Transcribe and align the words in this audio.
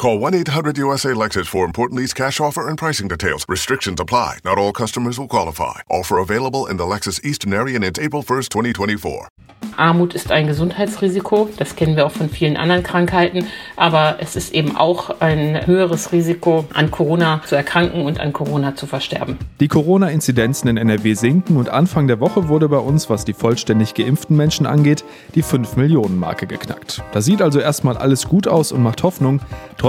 Call 0.00 0.18
1 0.18 0.32
800 0.32 0.78
USA 0.78 1.10
Lexus 1.10 1.46
for 1.46 1.66
important 1.66 2.00
lease 2.00 2.14
cash 2.14 2.40
offer 2.40 2.68
and 2.68 2.78
pricing 2.78 3.06
details. 3.06 3.44
Restrictions 3.46 4.00
apply. 4.00 4.38
Not 4.46 4.56
all 4.56 4.72
customers 4.72 5.18
will 5.18 5.28
qualify. 5.28 5.82
Offer 5.90 6.16
available 6.16 6.64
in 6.70 6.78
the 6.78 6.84
Lexus 6.84 7.22
Eastern 7.22 7.52
area 7.52 7.76
and 7.76 7.84
it's 7.84 7.98
April 7.98 8.22
1st, 8.22 8.48
2024. 8.50 9.28
Armut 9.76 10.14
ist 10.14 10.30
ein 10.30 10.46
Gesundheitsrisiko, 10.46 11.48
das 11.56 11.76
kennen 11.76 11.96
wir 11.96 12.06
auch 12.06 12.10
von 12.10 12.28
vielen 12.28 12.56
anderen 12.56 12.82
Krankheiten, 12.82 13.46
aber 13.76 14.16
es 14.20 14.36
ist 14.36 14.52
eben 14.52 14.76
auch 14.76 15.20
ein 15.20 15.66
höheres 15.66 16.12
Risiko, 16.12 16.66
an 16.74 16.90
Corona 16.90 17.40
zu 17.46 17.56
erkranken 17.56 18.02
und 18.02 18.20
an 18.20 18.32
Corona 18.32 18.74
zu 18.74 18.86
versterben. 18.86 19.38
Die 19.60 19.68
Corona-Inzidenzen 19.68 20.68
in 20.68 20.76
NRW 20.76 21.14
sinken 21.14 21.56
und 21.56 21.70
Anfang 21.70 22.08
der 22.08 22.20
Woche 22.20 22.48
wurde 22.48 22.68
bei 22.68 22.78
uns, 22.78 23.08
was 23.08 23.24
die 23.24 23.32
vollständig 23.32 23.94
geimpften 23.94 24.36
Menschen 24.36 24.66
angeht, 24.66 25.04
die 25.34 25.42
5-Millionen-Marke 25.42 26.46
geknackt. 26.46 27.02
Da 27.12 27.20
sieht 27.20 27.40
also 27.40 27.60
erstmal 27.60 27.96
alles 27.96 28.28
gut 28.28 28.48
aus 28.48 28.72
und 28.72 28.82
macht 28.82 29.02
Hoffnung. 29.02 29.40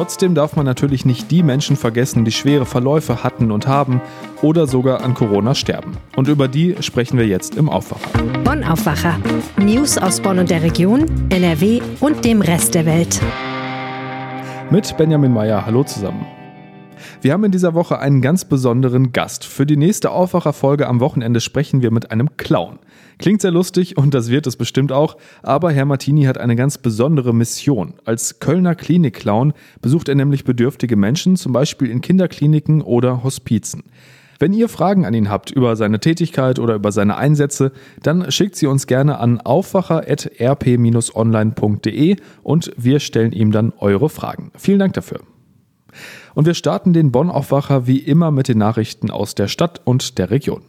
Trotzdem 0.02 0.34
darf 0.34 0.56
man 0.56 0.66
natürlich 0.66 1.06
nicht 1.06 1.30
die 1.30 1.44
Menschen 1.44 1.76
vergessen, 1.76 2.26
die 2.26 2.32
schwere 2.32 2.66
Verläufe 2.66 3.24
hatten 3.24 3.52
und 3.52 3.68
haben 3.68 4.02
oder 4.42 4.66
sogar 4.66 5.04
an 5.04 5.14
Corona 5.14 5.54
sterben. 5.54 5.96
Und 6.16 6.28
über 6.28 6.48
die 6.48 6.76
sprechen 6.80 7.20
wir 7.20 7.28
jetzt 7.28 7.56
im 7.56 7.70
Aufwacher. 7.70 8.10
Bonn 8.44 8.64
Aufwacher. 8.64 9.20
News 9.58 10.00
aus 10.00 10.20
Bonn 10.20 10.40
und 10.40 10.50
der 10.50 10.64
Region, 10.64 11.06
NRW 11.30 11.82
und 12.00 12.26
dem 12.26 12.42
Rest 12.42 12.74
der 12.74 12.88
Welt. 12.88 13.22
Mit 14.72 14.98
Benjamin 14.98 15.34
Meyer. 15.34 15.68
Hallo 15.68 15.84
zusammen. 15.84 16.26
Wir 17.22 17.34
haben 17.34 17.44
in 17.44 17.52
dieser 17.52 17.76
Woche 17.76 18.00
einen 18.00 18.22
ganz 18.22 18.46
besonderen 18.46 19.12
Gast. 19.12 19.46
Für 19.46 19.68
die 19.68 19.78
nächste 19.78 20.10
Aufwacherfolge 20.10 20.88
am 20.88 21.00
Wochenende 21.00 21.42
sprechen 21.42 21.84
wir 21.84 21.92
mit 21.92 22.10
einem 22.10 22.38
Clown. 22.38 22.80
Klingt 23.22 23.42
sehr 23.42 23.52
lustig 23.52 23.98
und 23.98 24.14
das 24.16 24.30
wird 24.30 24.48
es 24.48 24.56
bestimmt 24.56 24.92
auch, 24.92 25.16
aber 25.44 25.72
Herr 25.72 25.86
Martini 25.86 26.24
hat 26.24 26.40
eine 26.40 26.56
ganz 26.56 26.80
besondere 26.80 27.36
Mission. 27.36 27.94
Als 28.04 28.40
Kölner 28.40 28.74
Klinik-Clown 28.74 29.54
besucht 29.80 30.10
er 30.10 30.16
nämlich 30.16 30.44
bedürftige 30.44 30.96
Menschen, 30.96 31.36
zum 31.36 31.54
Beispiel 31.54 31.92
in 31.92 32.02
Kinderkliniken 32.02 32.82
oder 32.82 33.24
Hospizen. 33.24 33.84
Wenn 34.40 34.54
ihr 34.54 34.70
Fragen 34.70 35.06
an 35.06 35.14
ihn 35.14 35.30
habt 35.30 35.52
über 35.52 35.76
seine 35.76 36.00
Tätigkeit 36.00 36.58
oder 36.58 36.74
über 36.74 36.92
seine 36.92 37.16
Einsätze, 37.16 37.74
dann 38.02 38.32
schickt 38.32 38.56
sie 38.56 38.66
uns 38.66 38.88
gerne 38.88 39.20
an 39.20 39.40
aufwacher.rp-online.de 39.40 42.16
und 42.42 42.72
wir 42.76 43.00
stellen 43.00 43.34
ihm 43.34 43.52
dann 43.52 43.72
eure 43.78 44.10
Fragen. 44.10 44.52
Vielen 44.58 44.80
Dank 44.80 44.94
dafür. 44.94 45.20
Und 46.34 46.48
wir 46.48 46.56
starten 46.56 46.94
den 46.94 47.12
Bonn-Aufwacher 47.12 47.86
wie 47.86 48.00
immer 48.00 48.32
mit 48.32 48.48
den 48.48 48.58
Nachrichten 48.58 49.12
aus 49.12 49.36
der 49.36 49.48
Stadt 49.48 49.80
und 49.84 50.18
der 50.18 50.32
Region. 50.32 50.64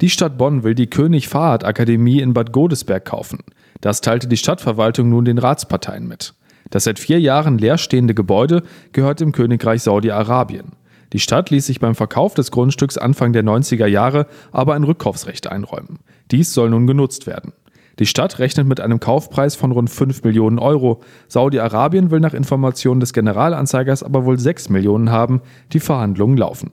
Die 0.00 0.10
Stadt 0.10 0.38
Bonn 0.38 0.62
will 0.62 0.74
die 0.74 0.90
König 0.90 1.28
Fahrrad 1.28 1.64
Akademie 1.64 2.20
in 2.20 2.32
Bad 2.32 2.52
Godesberg 2.52 3.04
kaufen. 3.04 3.40
Das 3.80 4.00
teilte 4.00 4.28
die 4.28 4.36
Stadtverwaltung 4.36 5.08
nun 5.08 5.24
den 5.24 5.38
Ratsparteien 5.38 6.06
mit. 6.06 6.34
Das 6.70 6.84
seit 6.84 6.98
vier 6.98 7.20
Jahren 7.20 7.58
leerstehende 7.58 8.14
Gebäude 8.14 8.62
gehört 8.92 9.20
dem 9.20 9.32
Königreich 9.32 9.82
Saudi-Arabien. 9.82 10.72
Die 11.12 11.20
Stadt 11.20 11.50
ließ 11.50 11.66
sich 11.66 11.80
beim 11.80 11.94
Verkauf 11.94 12.34
des 12.34 12.50
Grundstücks 12.50 12.98
Anfang 12.98 13.32
der 13.32 13.42
90er 13.44 13.86
Jahre 13.86 14.26
aber 14.52 14.74
ein 14.74 14.84
Rückkaufsrecht 14.84 15.46
einräumen. 15.46 16.00
Dies 16.30 16.52
soll 16.52 16.70
nun 16.70 16.86
genutzt 16.86 17.26
werden. 17.26 17.52
Die 17.98 18.06
Stadt 18.06 18.38
rechnet 18.38 18.66
mit 18.66 18.80
einem 18.80 19.00
Kaufpreis 19.00 19.56
von 19.56 19.72
rund 19.72 19.90
5 19.90 20.22
Millionen 20.22 20.58
Euro. 20.58 21.00
Saudi-Arabien 21.26 22.10
will 22.10 22.20
nach 22.20 22.34
Informationen 22.34 23.00
des 23.00 23.12
Generalanzeigers 23.12 24.02
aber 24.02 24.24
wohl 24.24 24.38
6 24.38 24.68
Millionen 24.68 25.10
haben. 25.10 25.40
Die 25.72 25.80
Verhandlungen 25.80 26.36
laufen. 26.36 26.70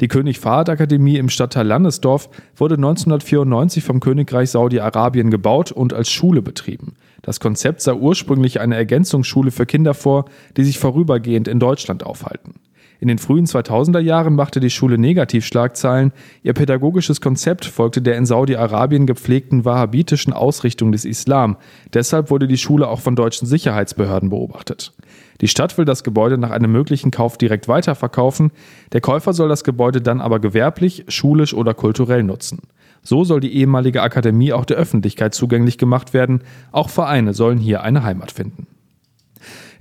Die 0.00 0.08
König 0.08 0.40
Fahd 0.40 0.68
Akademie 0.68 1.16
im 1.18 1.28
Stadtteil 1.28 1.66
Landesdorf 1.66 2.28
wurde 2.56 2.74
1994 2.74 3.84
vom 3.84 4.00
Königreich 4.00 4.50
Saudi-Arabien 4.50 5.30
gebaut 5.30 5.72
und 5.72 5.92
als 5.92 6.10
Schule 6.10 6.42
betrieben. 6.42 6.94
Das 7.22 7.40
Konzept 7.40 7.80
sah 7.80 7.94
ursprünglich 7.94 8.60
eine 8.60 8.76
Ergänzungsschule 8.76 9.50
für 9.50 9.66
Kinder 9.66 9.94
vor, 9.94 10.26
die 10.56 10.64
sich 10.64 10.78
vorübergehend 10.78 11.48
in 11.48 11.60
Deutschland 11.60 12.04
aufhalten. 12.04 12.54
In 13.04 13.08
den 13.08 13.18
frühen 13.18 13.44
2000er 13.44 13.98
Jahren 13.98 14.34
machte 14.34 14.60
die 14.60 14.70
Schule 14.70 14.96
Negativschlagzeilen. 14.96 16.14
Ihr 16.42 16.54
pädagogisches 16.54 17.20
Konzept 17.20 17.66
folgte 17.66 18.00
der 18.00 18.16
in 18.16 18.24
Saudi-Arabien 18.24 19.04
gepflegten 19.04 19.66
wahhabitischen 19.66 20.32
Ausrichtung 20.32 20.90
des 20.90 21.04
Islam. 21.04 21.58
Deshalb 21.92 22.30
wurde 22.30 22.48
die 22.48 22.56
Schule 22.56 22.88
auch 22.88 23.00
von 23.00 23.14
deutschen 23.14 23.46
Sicherheitsbehörden 23.46 24.30
beobachtet. 24.30 24.94
Die 25.42 25.48
Stadt 25.48 25.76
will 25.76 25.84
das 25.84 26.02
Gebäude 26.02 26.38
nach 26.38 26.48
einem 26.48 26.72
möglichen 26.72 27.10
Kauf 27.10 27.36
direkt 27.36 27.68
weiterverkaufen. 27.68 28.52
Der 28.94 29.02
Käufer 29.02 29.34
soll 29.34 29.50
das 29.50 29.64
Gebäude 29.64 30.00
dann 30.00 30.22
aber 30.22 30.40
gewerblich, 30.40 31.04
schulisch 31.08 31.52
oder 31.52 31.74
kulturell 31.74 32.22
nutzen. 32.22 32.60
So 33.02 33.22
soll 33.22 33.40
die 33.40 33.54
ehemalige 33.54 34.00
Akademie 34.00 34.54
auch 34.54 34.64
der 34.64 34.78
Öffentlichkeit 34.78 35.34
zugänglich 35.34 35.76
gemacht 35.76 36.14
werden. 36.14 36.40
Auch 36.72 36.88
Vereine 36.88 37.34
sollen 37.34 37.58
hier 37.58 37.82
eine 37.82 38.02
Heimat 38.02 38.32
finden. 38.32 38.66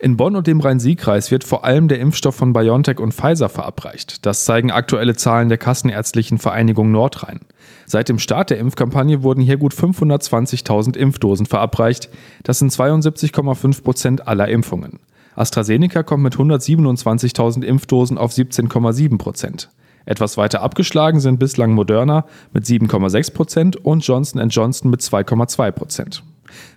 In 0.03 0.17
Bonn 0.17 0.35
und 0.35 0.47
dem 0.47 0.59
Rhein-Sieg-Kreis 0.59 1.31
wird 1.31 1.45
vor 1.45 1.63
allem 1.63 1.87
der 1.87 2.01
Impfstoff 2.01 2.35
von 2.35 2.51
BioNTech 2.51 2.99
und 2.99 3.13
Pfizer 3.13 3.47
verabreicht. 3.47 4.25
Das 4.25 4.43
zeigen 4.43 4.69
aktuelle 4.69 5.15
Zahlen 5.15 5.47
der 5.47 5.57
Kassenärztlichen 5.57 6.39
Vereinigung 6.39 6.91
Nordrhein. 6.91 7.39
Seit 7.85 8.09
dem 8.09 8.19
Start 8.19 8.49
der 8.49 8.57
Impfkampagne 8.57 9.23
wurden 9.23 9.39
hier 9.39 9.55
gut 9.55 9.73
520.000 9.73 10.97
Impfdosen 10.97 11.45
verabreicht. 11.45 12.09
Das 12.43 12.59
sind 12.59 12.73
72,5 12.73 13.81
Prozent 13.81 14.27
aller 14.27 14.49
Impfungen. 14.49 14.99
AstraZeneca 15.37 16.03
kommt 16.03 16.23
mit 16.23 16.35
127.000 16.35 17.63
Impfdosen 17.63 18.17
auf 18.17 18.33
17,7 18.33 19.17
Prozent. 19.17 19.69
Etwas 20.05 20.35
weiter 20.35 20.61
abgeschlagen 20.61 21.21
sind 21.21 21.39
bislang 21.39 21.71
Moderna 21.71 22.25
mit 22.51 22.65
7,6 22.65 23.33
Prozent 23.33 23.77
und 23.77 24.05
Johnson 24.05 24.49
Johnson 24.49 24.91
mit 24.91 24.99
2,2 24.99 25.71
Prozent. 25.71 26.23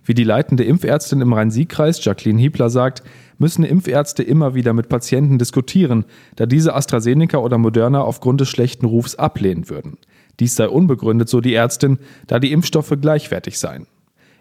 Wie 0.05 0.15
die 0.15 0.25
leitende 0.25 0.65
Impfärztin 0.65 1.21
im 1.21 1.33
Rhein-Sieg-Kreis, 1.33 2.05
Jacqueline 2.05 2.41
Hiebler, 2.41 2.71
sagt, 2.71 3.03
müssen 3.39 3.65
Impfärzte 3.65 4.23
immer 4.23 4.55
wieder 4.55 4.73
mit 4.73 4.89
Patienten 4.89 5.39
diskutieren, 5.39 6.05
da 6.37 6.47
diese 6.47 6.75
AstraZeneca 6.75 7.39
oder 7.39 7.59
Moderna 7.59 8.01
aufgrund 8.01 8.41
des 8.41 8.49
schlechten 8.49 8.87
Rufs 8.87 9.15
ablehnen 9.15 9.69
würden. 9.69 9.99
Dies 10.41 10.57
sei 10.57 10.69
unbegründet, 10.69 11.29
so 11.29 11.41
die 11.41 11.55
Ärztin, 11.55 11.99
da 12.27 12.39
die 12.39 12.53
Impfstoffe 12.53 12.95
gleichwertig 13.01 13.59
seien. 13.59 13.87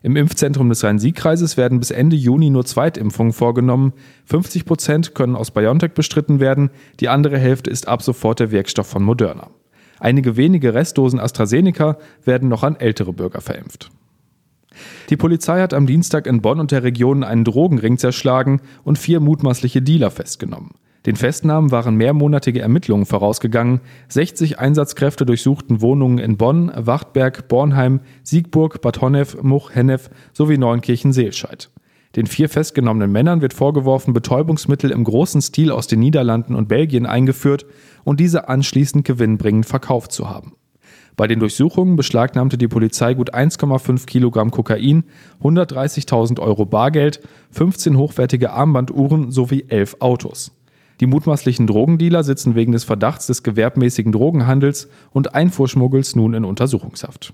Im 0.06 0.18
Impfzentrum 0.18 0.70
des 0.70 0.84
Rhein-Sieg-Kreises 0.84 1.58
werden 1.58 1.80
bis 1.80 1.90
Ende 1.90 2.16
Juni 2.16 2.52
nur 2.52 2.64
Zweitimpfungen 2.64 3.34
vorgenommen. 3.34 3.94
50 4.26 4.66
Prozent 4.66 5.16
können 5.16 5.36
aus 5.36 5.50
BioNTech 5.50 5.94
bestritten 5.94 6.40
werden, 6.40 6.70
die 7.00 7.10
andere 7.10 7.40
Hälfte 7.40 7.72
ist 7.72 7.88
ab 7.88 8.04
sofort 8.04 8.40
der 8.40 8.52
Wirkstoff 8.52 8.86
von 8.86 9.02
Moderna. 9.02 9.50
Einige 10.00 10.38
wenige 10.38 10.76
Restdosen 10.76 11.20
AstraZeneca 11.20 11.98
werden 12.24 12.50
noch 12.50 12.62
an 12.62 12.76
ältere 12.76 13.14
Bürger 13.14 13.42
verimpft. 13.42 13.90
Die 15.10 15.18
Polizei 15.18 15.62
hat 15.62 15.74
am 15.74 15.88
Dienstag 15.88 16.28
in 16.28 16.42
Bonn 16.42 16.60
und 16.60 16.72
der 16.72 16.84
Region 16.84 17.24
einen 17.24 17.44
Drogenring 17.44 17.98
zerschlagen 17.98 18.62
und 18.84 18.98
vier 18.98 19.20
mutmaßliche 19.20 19.82
Dealer 19.82 20.12
festgenommen. 20.12 20.72
Den 21.06 21.16
Festnahmen 21.16 21.72
waren 21.72 21.96
mehrmonatige 21.96 22.62
Ermittlungen 22.62 23.06
vorausgegangen. 23.06 23.82
60 24.08 24.60
Einsatzkräfte 24.60 25.26
durchsuchten 25.26 25.82
Wohnungen 25.82 26.18
in 26.18 26.38
Bonn, 26.38 26.72
Wachtberg, 26.76 27.48
Bornheim, 27.48 28.00
Siegburg, 28.24 28.82
Bad 28.82 29.02
Honnef, 29.02 29.42
Much, 29.44 29.76
Hennef 29.76 30.10
sowie 30.34 30.58
Neunkirchen-Seelscheid. 30.58 31.70
Den 32.16 32.28
vier 32.28 32.50
festgenommenen 32.50 33.12
Männern 33.12 33.42
wird 33.42 33.54
vorgeworfen, 33.54 34.14
Betäubungsmittel 34.14 34.90
im 34.90 35.04
großen 35.04 35.42
Stil 35.42 35.70
aus 35.70 35.88
den 35.88 36.00
Niederlanden 36.00 36.56
und 36.56 36.70
Belgien 36.70 37.06
eingeführt 37.06 37.66
und 38.04 38.20
diese 38.20 38.48
anschließend 38.48 39.06
gewinnbringend 39.06 39.66
verkauft 39.66 40.12
zu 40.12 40.30
haben. 40.30 40.54
Bei 41.16 41.28
den 41.28 41.40
Durchsuchungen 41.40 41.96
beschlagnahmte 41.96 42.58
die 42.58 42.68
Polizei 42.68 43.14
gut 43.14 43.34
1,5 43.34 44.06
Kilogramm 44.06 44.52
Kokain, 44.52 45.06
130.000 45.42 46.40
Euro 46.40 46.66
Bargeld, 46.66 47.22
15 47.52 47.98
hochwertige 47.98 48.52
Armbanduhren 48.52 49.32
sowie 49.32 49.66
11 49.68 49.98
Autos. 50.00 50.52
Die 51.00 51.08
mutmaßlichen 51.08 51.68
Drogendealer 51.68 52.24
sitzen 52.24 52.56
wegen 52.56 52.72
des 52.72 52.84
Verdachts 52.84 53.28
des 53.28 53.44
gewerbmäßigen 53.44 54.12
Drogenhandels 54.12 54.90
und 55.12 55.36
Einfuhrschmuggels 55.36 56.16
nun 56.16 56.34
in 56.34 56.46
Untersuchungshaft. 56.46 57.34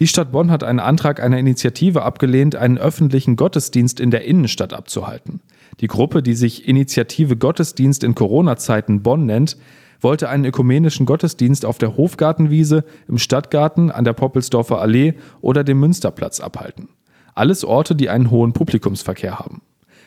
Die 0.00 0.06
Stadt 0.06 0.30
Bonn 0.30 0.50
hat 0.52 0.62
einen 0.62 0.78
Antrag 0.78 1.20
einer 1.20 1.38
Initiative 1.38 2.02
abgelehnt, 2.02 2.54
einen 2.54 2.78
öffentlichen 2.78 3.34
Gottesdienst 3.34 3.98
in 3.98 4.12
der 4.12 4.24
Innenstadt 4.24 4.72
abzuhalten. 4.72 5.40
Die 5.80 5.88
Gruppe, 5.88 6.22
die 6.22 6.34
sich 6.34 6.68
Initiative 6.68 7.36
Gottesdienst 7.36 8.04
in 8.04 8.14
Corona-Zeiten 8.14 9.02
Bonn 9.02 9.26
nennt, 9.26 9.56
wollte 10.00 10.28
einen 10.28 10.44
ökumenischen 10.44 11.06
Gottesdienst 11.06 11.64
auf 11.64 11.78
der 11.78 11.96
Hofgartenwiese, 11.96 12.84
im 13.08 13.18
Stadtgarten, 13.18 13.90
an 13.90 14.04
der 14.04 14.12
Poppelsdorfer 14.12 14.80
Allee 14.80 15.14
oder 15.40 15.64
dem 15.64 15.80
Münsterplatz 15.80 16.40
abhalten. 16.40 16.88
Alles 17.34 17.64
Orte, 17.64 17.94
die 17.94 18.08
einen 18.08 18.30
hohen 18.30 18.52
Publikumsverkehr 18.52 19.38
haben. 19.38 19.62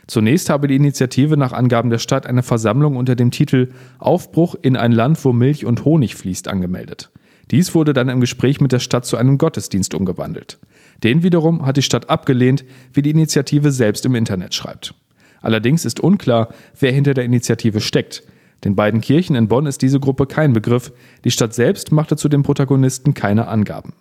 Zunächst 0.07 0.49
habe 0.49 0.67
die 0.67 0.75
Initiative 0.75 1.37
nach 1.37 1.53
Angaben 1.53 1.89
der 1.89 1.99
Stadt 1.99 2.25
eine 2.25 2.43
Versammlung 2.43 2.97
unter 2.97 3.15
dem 3.15 3.31
Titel 3.31 3.69
Aufbruch 3.99 4.55
in 4.61 4.75
ein 4.75 4.91
Land, 4.91 5.23
wo 5.23 5.31
Milch 5.31 5.65
und 5.65 5.85
Honig 5.85 6.15
fließt 6.15 6.47
angemeldet. 6.47 7.11
Dies 7.51 7.75
wurde 7.75 7.93
dann 7.93 8.09
im 8.09 8.21
Gespräch 8.21 8.61
mit 8.61 8.71
der 8.71 8.79
Stadt 8.79 9.05
zu 9.05 9.17
einem 9.17 9.37
Gottesdienst 9.37 9.93
umgewandelt. 9.93 10.59
Den 11.03 11.23
wiederum 11.23 11.65
hat 11.65 11.77
die 11.77 11.81
Stadt 11.81 12.09
abgelehnt, 12.09 12.63
wie 12.93 13.01
die 13.01 13.11
Initiative 13.11 13.71
selbst 13.71 14.05
im 14.05 14.15
Internet 14.15 14.53
schreibt. 14.53 14.93
Allerdings 15.41 15.85
ist 15.85 15.99
unklar, 15.99 16.49
wer 16.79 16.91
hinter 16.91 17.13
der 17.13 17.25
Initiative 17.25 17.81
steckt. 17.81 18.23
Den 18.63 18.75
beiden 18.75 19.01
Kirchen 19.01 19.35
in 19.35 19.47
Bonn 19.47 19.65
ist 19.65 19.81
diese 19.81 19.99
Gruppe 19.99 20.27
kein 20.27 20.53
Begriff. 20.53 20.91
Die 21.23 21.31
Stadt 21.31 21.53
selbst 21.53 21.91
machte 21.91 22.15
zu 22.15 22.29
den 22.29 22.43
Protagonisten 22.43 23.13
keine 23.13 23.47
Angaben. 23.47 23.93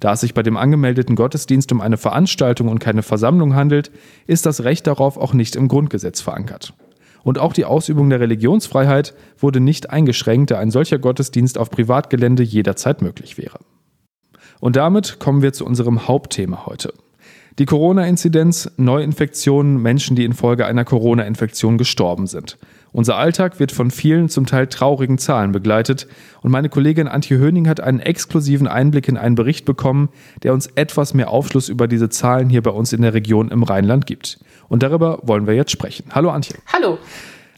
Da 0.00 0.14
es 0.14 0.20
sich 0.20 0.34
bei 0.34 0.42
dem 0.42 0.56
angemeldeten 0.56 1.14
Gottesdienst 1.14 1.70
um 1.72 1.80
eine 1.80 1.98
Veranstaltung 1.98 2.68
und 2.68 2.78
keine 2.78 3.02
Versammlung 3.02 3.54
handelt, 3.54 3.90
ist 4.26 4.46
das 4.46 4.64
Recht 4.64 4.86
darauf 4.86 5.16
auch 5.16 5.34
nicht 5.34 5.56
im 5.56 5.68
Grundgesetz 5.68 6.20
verankert. 6.20 6.72
Und 7.22 7.38
auch 7.38 7.52
die 7.52 7.66
Ausübung 7.66 8.08
der 8.08 8.20
Religionsfreiheit 8.20 9.14
wurde 9.38 9.60
nicht 9.60 9.90
eingeschränkt, 9.90 10.50
da 10.50 10.58
ein 10.58 10.70
solcher 10.70 10.98
Gottesdienst 10.98 11.58
auf 11.58 11.70
Privatgelände 11.70 12.42
jederzeit 12.42 13.02
möglich 13.02 13.36
wäre. 13.36 13.58
Und 14.58 14.76
damit 14.76 15.18
kommen 15.20 15.42
wir 15.42 15.52
zu 15.52 15.66
unserem 15.66 16.08
Hauptthema 16.08 16.64
heute. 16.66 16.94
Die 17.58 17.66
Corona-Inzidenz, 17.66 18.70
Neuinfektionen, 18.78 19.82
Menschen, 19.82 20.16
die 20.16 20.24
infolge 20.24 20.64
einer 20.64 20.86
Corona-Infektion 20.86 21.76
gestorben 21.76 22.26
sind. 22.26 22.56
Unser 22.92 23.16
Alltag 23.16 23.60
wird 23.60 23.70
von 23.70 23.90
vielen 23.90 24.28
zum 24.28 24.46
Teil 24.46 24.66
traurigen 24.66 25.18
Zahlen 25.18 25.52
begleitet 25.52 26.08
und 26.42 26.50
meine 26.50 26.68
Kollegin 26.68 27.06
Antje 27.06 27.38
Höning 27.38 27.68
hat 27.68 27.80
einen 27.80 28.00
exklusiven 28.00 28.66
Einblick 28.66 29.08
in 29.08 29.16
einen 29.16 29.36
Bericht 29.36 29.64
bekommen, 29.64 30.08
der 30.42 30.52
uns 30.52 30.66
etwas 30.74 31.14
mehr 31.14 31.30
Aufschluss 31.30 31.68
über 31.68 31.86
diese 31.86 32.08
Zahlen 32.08 32.50
hier 32.50 32.62
bei 32.62 32.70
uns 32.70 32.92
in 32.92 33.02
der 33.02 33.14
Region 33.14 33.50
im 33.50 33.62
Rheinland 33.62 34.06
gibt. 34.06 34.40
Und 34.68 34.82
darüber 34.82 35.20
wollen 35.22 35.46
wir 35.46 35.54
jetzt 35.54 35.70
sprechen. 35.70 36.06
Hallo 36.10 36.30
Antje. 36.30 36.56
Hallo. 36.72 36.98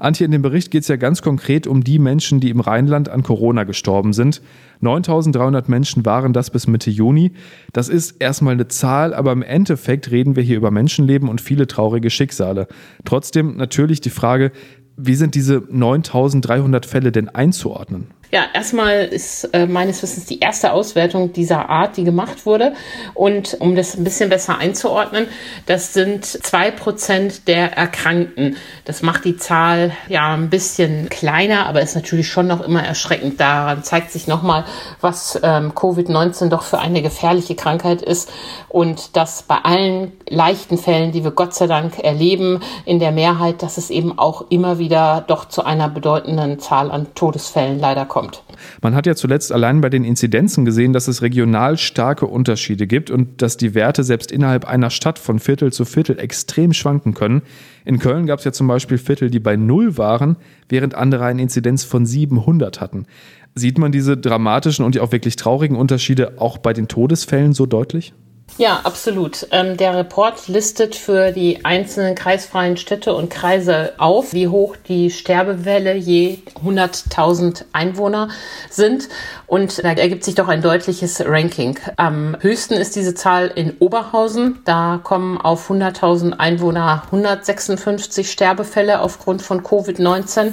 Antje, 0.03 0.25
in 0.25 0.33
dem 0.33 0.43
Bericht 0.43 0.73
geht 0.73 0.83
es 0.83 0.89
ja 0.89 0.97
ganz 0.97 1.23
konkret 1.23 1.69
um 1.69 1.85
die 1.85 2.01
Menschen, 2.01 2.41
die 2.41 2.51
im 2.51 2.59
Rheinland 2.59 3.09
an 3.09 3.23
Corona 3.23 3.63
gestorben 3.63 4.13
sind. 4.13 4.43
9300 4.81 5.69
Menschen 5.69 6.05
waren 6.05 6.33
das 6.33 6.51
bis 6.51 6.67
Mitte 6.67 6.91
Juni. 6.91 7.31
Das 7.73 7.89
ist 7.89 8.17
erstmal 8.21 8.55
eine 8.55 8.67
Zahl, 8.67 9.15
aber 9.15 9.31
im 9.31 9.43
Endeffekt 9.43 10.11
reden 10.11 10.35
wir 10.35 10.43
hier 10.43 10.57
über 10.57 10.73
Menschenleben 10.73 11.29
und 11.29 11.41
viele 11.41 11.69
traurige 11.69 12.11
Schicksale. 12.11 12.67
Trotzdem 13.05 13.57
natürlich 13.57 14.01
die 14.01 14.11
Frage, 14.11 14.51
wie 14.97 15.15
sind 15.15 15.35
diese 15.35 15.63
9300 15.69 16.87
Fälle 16.87 17.13
denn 17.13 17.29
einzuordnen? 17.29 18.09
Ja, 18.35 18.47
erstmal 18.55 19.05
ist 19.05 19.45
äh, 19.53 19.67
meines 19.67 20.03
Wissens 20.03 20.25
die 20.25 20.41
erste 20.41 20.73
Auswertung 20.73 21.35
dieser 21.35 21.69
Art, 21.69 21.99
die 21.99 22.05
gemacht 22.05 22.47
wurde. 22.47 22.73
Und 23.13 23.59
um 23.61 23.77
das 23.77 23.95
ein 23.95 24.05
bisschen 24.05 24.31
besser 24.31 24.57
einzuordnen, 24.57 25.27
das 25.67 25.93
sind 25.93 26.25
zwei 26.25 26.71
Prozent 26.71 27.47
der 27.47 27.77
Erkrankten. 27.77 28.57
Das 28.87 29.03
macht 29.03 29.27
die 29.27 29.37
Zahl 29.37 29.93
ja 30.09 30.33
ein 30.33 30.49
bisschen 30.49 31.11
kleiner, 31.11 31.67
aber 31.67 31.83
ist 31.83 31.95
natürlich 31.95 32.29
schon 32.29 32.47
noch 32.47 32.63
immer 32.63 32.83
erschreckend. 32.83 33.39
Daran 33.39 33.85
zeigt 33.85 34.11
sich 34.11 34.27
nochmal, 34.27 34.65
was 35.03 35.39
ähm, 35.43 35.73
Covid-19 35.73 36.49
doch 36.49 36.63
für 36.63 36.79
eine 36.79 37.03
gefährliche 37.03 37.55
Krankheit 37.55 38.01
ist 38.01 38.33
und 38.71 39.15
dass 39.15 39.43
bei 39.43 39.57
allen 39.57 40.11
leichten 40.27 40.79
Fällen, 40.79 41.13
die 41.13 41.23
wir 41.23 41.33
Gott 41.33 41.53
sei 41.53 41.67
Dank 41.67 41.99
erleben, 41.99 42.61
in 42.87 42.99
der 42.99 43.13
Mehrheit, 43.13 43.63
dass 43.63 43.77
es 43.77 43.91
eben 43.91 44.19
auch 44.19 44.47
immer 44.49 44.79
wieder 44.79 45.23
doch 45.27 45.45
zu 45.45 45.67
einer 45.67 45.91
bedeutenden 45.91 46.61
Zahl 46.61 46.91
an 46.91 47.09
Todesfällen 47.15 47.79
leider 47.79 48.07
kommt 48.07 48.22
kommt. 48.23 48.45
Man 48.81 48.95
hat 48.95 49.07
ja 49.07 49.15
zuletzt 49.15 49.53
allein 49.53 49.81
bei 49.81 49.89
den 49.89 50.05
Inzidenzen 50.05 50.65
gesehen, 50.65 50.93
dass 50.93 51.09
es 51.09 51.23
regional 51.23 51.77
starke 51.77 52.27
Unterschiede 52.27 52.87
gibt 52.87 53.11
und 53.11 53.43
dass 53.43 53.57
die 53.57 53.75
Werte 53.75 54.05
selbst 54.05 54.33
innerhalb 54.33 54.65
einer 54.65 54.91
Stadt 54.91 55.19
von 55.19 55.39
Viertel 55.39 55.73
zu 55.73 55.85
Viertel 55.85 56.19
extrem 56.19 56.73
schwanken 56.73 57.15
können. 57.15 57.43
In 57.85 57.99
Köln 57.99 58.27
gab 58.27 58.39
es 58.39 58.45
ja 58.45 58.53
zum 58.53 58.69
Beispiel 58.69 58.99
Viertel, 58.99 59.31
die 59.31 59.41
bei 59.41 59.57
Null 59.57 59.99
waren, 59.99 60.37
während 60.69 60.95
andere 60.95 61.25
eine 61.25 61.43
Inzidenz 61.43 61.85
von 61.85 62.07
700 62.07 62.81
hatten. 62.81 63.07
Sieht 63.55 63.79
man 63.79 63.93
diese 63.93 64.17
dramatischen 64.17 64.85
und 64.85 64.95
ja 64.95 65.03
auch 65.03 65.13
wirklich 65.13 65.37
traurigen 65.37 65.77
Unterschiede 65.77 66.41
auch 66.41 66.59
bei 66.59 66.73
den 66.73 66.89
Todesfällen 66.89 67.53
so 67.53 67.67
deutlich? 67.67 68.15
Ja, 68.59 68.81
absolut. 68.85 69.47
Ähm, 69.51 69.79
der 69.79 69.97
Report 69.97 70.47
listet 70.47 70.95
für 70.95 71.33
die 71.33 71.65
einzelnen 71.65 72.15
kreisfreien 72.15 72.77
Städte 72.77 73.15
und 73.15 73.31
Kreise 73.31 73.95
auf, 73.97 74.35
wie 74.35 74.47
hoch 74.47 74.77
die 74.89 75.11
Sterbewelle 75.11 75.95
je 75.95 76.41
100.000 76.63 77.65
Einwohner 77.73 78.29
sind. 78.69 79.09
Und 79.47 79.83
da 79.83 79.93
ergibt 79.93 80.23
sich 80.23 80.35
doch 80.35 80.49
ein 80.49 80.61
deutliches 80.61 81.25
Ranking. 81.25 81.79
Am 81.97 82.37
höchsten 82.41 82.75
ist 82.75 82.95
diese 82.95 83.15
Zahl 83.15 83.51
in 83.55 83.79
Oberhausen. 83.79 84.61
Da 84.67 85.01
kommen 85.03 85.39
auf 85.39 85.71
100.000 85.71 86.35
Einwohner 86.39 87.05
156 87.07 88.31
Sterbefälle 88.31 89.01
aufgrund 89.01 89.41
von 89.41 89.63
Covid-19. 89.63 90.53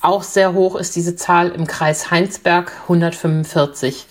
Auch 0.00 0.22
sehr 0.22 0.54
hoch 0.54 0.74
ist 0.74 0.96
diese 0.96 1.16
Zahl 1.16 1.50
im 1.50 1.66
Kreis 1.66 2.10
Heinsberg 2.10 2.72
145. 2.84 4.06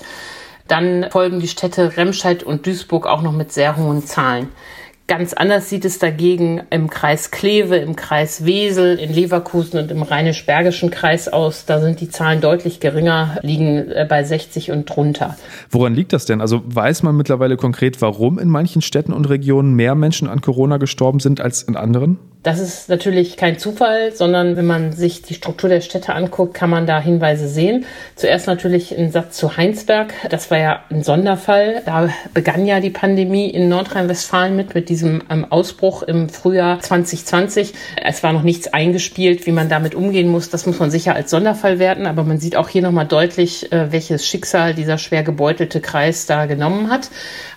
Dann 0.67 1.07
folgen 1.11 1.39
die 1.39 1.47
Städte 1.47 1.97
Remscheid 1.97 2.43
und 2.43 2.65
Duisburg 2.65 3.05
auch 3.05 3.21
noch 3.21 3.33
mit 3.33 3.51
sehr 3.51 3.77
hohen 3.77 4.03
Zahlen. 4.03 4.49
Ganz 5.07 5.33
anders 5.33 5.69
sieht 5.69 5.85
es 5.85 5.99
dagegen 5.99 6.63
im 6.71 6.89
Kreis 6.89 7.29
Kleve, 7.29 7.75
im 7.75 7.95
Kreis 7.95 8.43
Wesel, 8.43 8.97
in 8.97 9.13
Leverkusen 9.13 9.79
und 9.79 9.91
im 9.91 10.01
Rheinisch-Bergischen 10.01 10.89
Kreis 10.89 11.27
aus. 11.27 11.65
Da 11.65 11.79
sind 11.79 12.01
die 12.01 12.09
Zahlen 12.09 12.41
deutlich 12.41 12.79
geringer, 12.79 13.37
liegen 13.43 13.91
äh, 13.91 14.07
bei 14.09 14.23
60 14.23 14.71
und 14.71 14.85
drunter. 14.85 15.37
Woran 15.69 15.93
liegt 15.93 16.11
das 16.11 16.25
denn? 16.25 16.41
Also 16.41 16.63
weiß 16.65 17.03
man 17.03 17.15
mittlerweile 17.15 17.55
konkret, 17.55 18.01
warum 18.01 18.39
in 18.39 18.49
manchen 18.49 18.81
Städten 18.81 19.13
und 19.13 19.29
Regionen 19.29 19.75
mehr 19.75 19.93
Menschen 19.93 20.27
an 20.27 20.41
Corona 20.41 20.77
gestorben 20.77 21.19
sind 21.19 21.39
als 21.39 21.61
in 21.61 21.75
anderen? 21.75 22.17
Das 22.45 22.59
ist 22.59 22.89
natürlich 22.89 23.37
kein 23.37 23.57
Zufall, 23.57 24.13
sondern 24.13 24.55
wenn 24.55 24.67
man 24.67 24.93
sich 24.93 25.23
die 25.23 25.33
Struktur 25.33 25.67
der 25.67 25.81
Städte 25.81 26.13
anguckt, 26.13 26.53
kann 26.53 26.69
man 26.69 26.85
da 26.85 26.99
Hinweise 26.99 27.47
sehen. 27.47 27.87
Zuerst 28.15 28.45
natürlich 28.45 28.95
ein 28.95 29.11
Satz 29.11 29.35
zu 29.35 29.57
Heinsberg. 29.57 30.13
Das 30.29 30.51
war 30.51 30.59
ja 30.59 30.83
ein 30.91 31.01
Sonderfall. 31.01 31.81
Da 31.87 32.07
begann 32.35 32.67
ja 32.67 32.81
die 32.81 32.91
Pandemie 32.91 33.49
in 33.49 33.67
Nordrhein-Westfalen 33.67 34.55
mit, 34.55 34.75
mit 34.75 34.89
diesem 34.89 35.23
ähm, 35.31 35.47
Ausbruch 35.49 36.03
im 36.03 36.29
Frühjahr 36.29 36.79
2020. 36.79 37.73
Es 38.03 38.21
war 38.21 38.31
noch 38.31 38.43
nichts 38.43 38.71
eingespielt, 38.71 39.47
wie 39.47 39.51
man 39.51 39.67
damit 39.67 39.95
umgehen 39.95 40.29
muss. 40.29 40.51
Das 40.51 40.67
muss 40.67 40.77
man 40.77 40.91
sicher 40.91 41.15
als 41.15 41.31
Sonderfall 41.31 41.79
werten. 41.79 42.05
Aber 42.05 42.23
man 42.23 42.37
sieht 42.37 42.57
auch 42.57 42.69
hier 42.69 42.83
nochmal 42.83 43.07
deutlich, 43.07 43.71
äh, 43.71 43.91
welches 43.91 44.27
Schicksal 44.27 44.75
dieser 44.75 44.99
schwer 44.99 45.23
gebeutelte 45.23 45.81
Kreis 45.81 46.27
da 46.27 46.45
genommen 46.45 46.91
hat. 46.91 47.09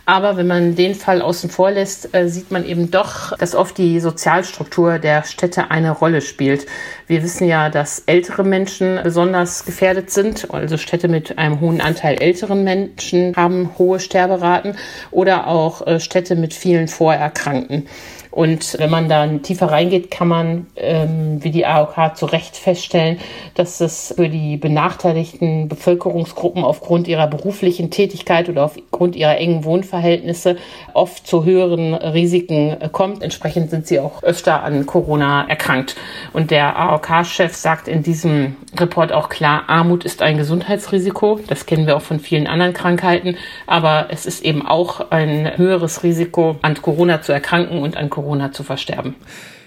Aber 0.08 0.38
wenn 0.38 0.46
man 0.46 0.74
den 0.74 0.94
Fall 0.94 1.20
außen 1.20 1.50
vor 1.50 1.70
lässt, 1.70 2.14
äh, 2.14 2.30
sieht 2.30 2.50
man 2.50 2.64
eben 2.64 2.90
doch, 2.90 3.36
dass 3.36 3.54
oft 3.54 3.76
die 3.76 4.00
Sozialstruktur 4.00 4.98
der 4.98 5.22
Städte 5.24 5.70
eine 5.70 5.90
Rolle 5.90 6.22
spielt. 6.22 6.64
Wir 7.06 7.22
wissen 7.22 7.46
ja, 7.46 7.68
dass 7.68 8.04
ältere 8.06 8.42
Menschen 8.42 9.00
besonders 9.02 9.66
gefährdet 9.66 10.10
sind. 10.10 10.50
Also 10.50 10.78
Städte 10.78 11.08
mit 11.08 11.36
einem 11.36 11.60
hohen 11.60 11.82
Anteil 11.82 12.22
älteren 12.22 12.64
Menschen 12.64 13.34
haben 13.36 13.76
hohe 13.76 14.00
Sterberaten 14.00 14.76
oder 15.10 15.46
auch 15.46 15.86
äh, 15.86 16.00
Städte 16.00 16.36
mit 16.36 16.54
vielen 16.54 16.88
Vorerkrankten. 16.88 17.86
Und 18.30 18.78
wenn 18.78 18.90
man 18.90 19.08
da 19.08 19.26
tiefer 19.26 19.70
reingeht, 19.70 20.10
kann 20.10 20.28
man, 20.28 20.66
ähm, 20.76 21.42
wie 21.42 21.50
die 21.50 21.66
AOK 21.66 22.16
zu 22.16 22.26
Recht 22.26 22.56
feststellen, 22.56 23.18
dass 23.54 23.80
es 23.80 24.14
für 24.16 24.28
die 24.28 24.56
benachteiligten 24.56 25.68
Bevölkerungsgruppen 25.68 26.64
aufgrund 26.64 27.08
ihrer 27.08 27.26
beruflichen 27.26 27.90
Tätigkeit 27.90 28.48
oder 28.48 28.64
aufgrund 28.64 29.16
ihrer 29.16 29.38
engen 29.38 29.64
Wohnverhältnisse 29.64 30.56
oft 30.94 31.26
zu 31.26 31.44
höheren 31.44 31.94
Risiken 31.94 32.76
kommt. 32.92 33.22
Entsprechend 33.22 33.70
sind 33.70 33.86
sie 33.86 34.00
auch 34.00 34.22
öfter 34.22 34.62
an 34.62 34.86
Corona 34.86 35.48
erkrankt. 35.48 35.96
Und 36.32 36.50
der 36.50 36.78
AOK-Chef 36.78 37.54
sagt 37.54 37.88
in 37.88 38.02
diesem 38.02 38.56
Report 38.78 39.12
auch 39.12 39.28
klar, 39.28 39.64
Armut 39.68 40.04
ist 40.04 40.22
ein 40.22 40.36
Gesundheitsrisiko. 40.36 41.40
Das 41.46 41.66
kennen 41.66 41.86
wir 41.86 41.96
auch 41.96 42.02
von 42.02 42.20
vielen 42.20 42.46
anderen 42.46 42.74
Krankheiten. 42.74 43.36
Aber 43.66 44.08
es 44.10 44.26
ist 44.26 44.44
eben 44.44 44.66
auch 44.66 45.10
ein 45.10 45.56
höheres 45.56 46.02
Risiko, 46.02 46.56
an 46.62 46.80
Corona 46.80 47.22
zu 47.22 47.32
erkranken 47.32 47.80
und 47.82 47.96
an 47.96 48.10
Corona 48.10 48.17
zu 48.52 48.62
versterben. 48.62 49.14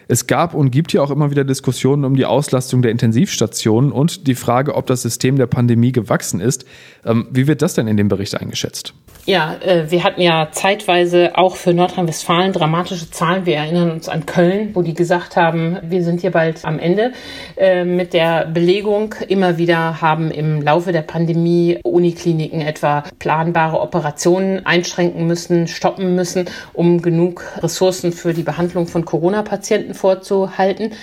Es 0.08 0.28
gab 0.28 0.54
und 0.54 0.72
gibt 0.72 0.92
ja 0.92 1.02
auch 1.02 1.12
immer 1.12 1.32
wieder 1.32 1.46
Diskussionen 1.46 2.04
um 2.04 2.16
die 2.16 2.26
Auslastung 2.26 2.82
der 2.82 2.92
Intensivstationen 2.92 3.92
und 3.92 4.28
die 4.28 4.36
Frage, 4.36 4.76
ob 4.76 4.86
das 4.88 5.04
System 5.04 5.38
der 5.38 5.48
Pandemie 5.48 5.94
gewachsen 5.94 6.42
ist. 6.42 6.66
Ähm, 7.06 7.28
wie 7.32 7.48
wird 7.48 7.62
das 7.62 7.76
denn 7.76 7.88
in 7.88 7.96
dem 7.96 8.10
Bericht 8.10 8.36
eingeschätzt? 8.36 8.94
Ja, 9.26 9.56
äh, 9.62 9.92
wir 9.92 10.04
hatten 10.04 10.20
ja 10.20 10.50
zeitweise 10.52 11.34
auch 11.36 11.56
für 11.56 11.76
Nordrhein-Westfalen 11.76 12.54
dramatische 12.54 13.12
Zahlen. 13.12 13.46
Wir 13.46 13.58
erinnern 13.58 13.92
uns 13.92 14.10
an 14.10 14.26
Köln, 14.26 14.72
wo 14.74 14.82
die 14.82 14.96
gesagt 14.96 15.36
haben, 15.36 15.78
wir 15.84 16.04
sind 16.04 16.22
hier 16.22 16.32
bald 16.32 16.66
am 16.66 16.80
Ende 16.80 17.12
äh, 17.56 17.84
mit 17.84 18.14
der 18.14 18.48
Belegung. 18.48 19.14
Immer 19.28 19.60
wieder 19.60 20.02
haben 20.02 20.32
im 20.32 20.64
Laufe 20.64 20.92
der 20.92 21.04
Pandemie 21.04 21.80
Unikliniken 21.84 22.62
etwa 22.62 23.04
planbare 23.20 23.80
Operationen 23.80 24.66
einschränken 24.66 25.28
müssen, 25.28 25.68
stoppen 25.68 26.16
müssen, 26.16 26.46
um 26.74 27.04
genug 27.04 27.44
Ressourcen 27.62 28.14
für 28.14 28.34
die 28.34 28.44
Behandlung 28.44 28.88
von 28.88 29.06
Corona-Patienten 29.06 29.94
vorzuhalten. 29.94 30.94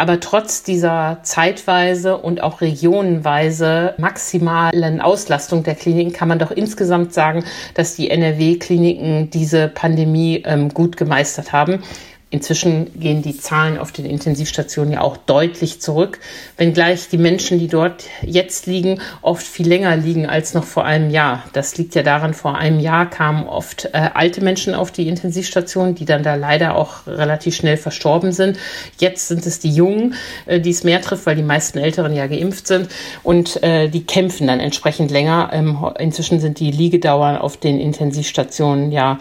Aber 0.00 0.18
trotz 0.18 0.62
dieser 0.62 1.18
zeitweise 1.24 2.16
und 2.16 2.42
auch 2.42 2.62
regionenweise 2.62 3.92
maximalen 3.98 5.02
Auslastung 5.02 5.62
der 5.62 5.74
Kliniken 5.74 6.14
kann 6.14 6.26
man 6.26 6.38
doch 6.38 6.50
insgesamt 6.50 7.12
sagen, 7.12 7.44
dass 7.74 7.96
die 7.96 8.08
NRW-Kliniken 8.08 9.28
diese 9.28 9.68
Pandemie 9.68 10.42
ähm, 10.46 10.70
gut 10.70 10.96
gemeistert 10.96 11.52
haben. 11.52 11.82
Inzwischen 12.32 13.00
gehen 13.00 13.22
die 13.22 13.36
Zahlen 13.36 13.76
auf 13.76 13.90
den 13.90 14.06
Intensivstationen 14.06 14.92
ja 14.92 15.00
auch 15.00 15.16
deutlich 15.16 15.80
zurück, 15.80 16.20
wenngleich 16.56 17.08
die 17.08 17.18
Menschen, 17.18 17.58
die 17.58 17.66
dort 17.66 18.04
jetzt 18.22 18.66
liegen, 18.66 19.00
oft 19.20 19.44
viel 19.44 19.66
länger 19.66 19.96
liegen 19.96 20.26
als 20.26 20.54
noch 20.54 20.62
vor 20.62 20.84
einem 20.84 21.10
Jahr. 21.10 21.42
Das 21.54 21.76
liegt 21.76 21.96
ja 21.96 22.04
daran, 22.04 22.32
vor 22.32 22.56
einem 22.56 22.78
Jahr 22.78 23.10
kamen 23.10 23.48
oft 23.48 23.86
äh, 23.86 24.10
alte 24.14 24.44
Menschen 24.44 24.76
auf 24.76 24.92
die 24.92 25.08
Intensivstation, 25.08 25.96
die 25.96 26.04
dann 26.04 26.22
da 26.22 26.36
leider 26.36 26.76
auch 26.76 27.04
relativ 27.08 27.56
schnell 27.56 27.76
verstorben 27.76 28.30
sind. 28.30 28.58
Jetzt 28.98 29.26
sind 29.26 29.44
es 29.44 29.58
die 29.58 29.74
Jungen, 29.74 30.14
äh, 30.46 30.60
die 30.60 30.70
es 30.70 30.84
mehr 30.84 31.02
trifft, 31.02 31.26
weil 31.26 31.34
die 31.34 31.42
meisten 31.42 31.78
Älteren 31.78 32.14
ja 32.14 32.28
geimpft 32.28 32.68
sind 32.68 32.90
und 33.24 33.60
äh, 33.64 33.88
die 33.88 34.06
kämpfen 34.06 34.46
dann 34.46 34.60
entsprechend 34.60 35.10
länger. 35.10 35.50
Ähm, 35.52 35.84
inzwischen 35.98 36.38
sind 36.38 36.60
die 36.60 36.70
Liegedauern 36.70 37.36
auf 37.36 37.56
den 37.56 37.80
Intensivstationen 37.80 38.92
ja 38.92 39.18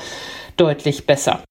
deutlich 0.57 1.07
besser. 1.07 1.41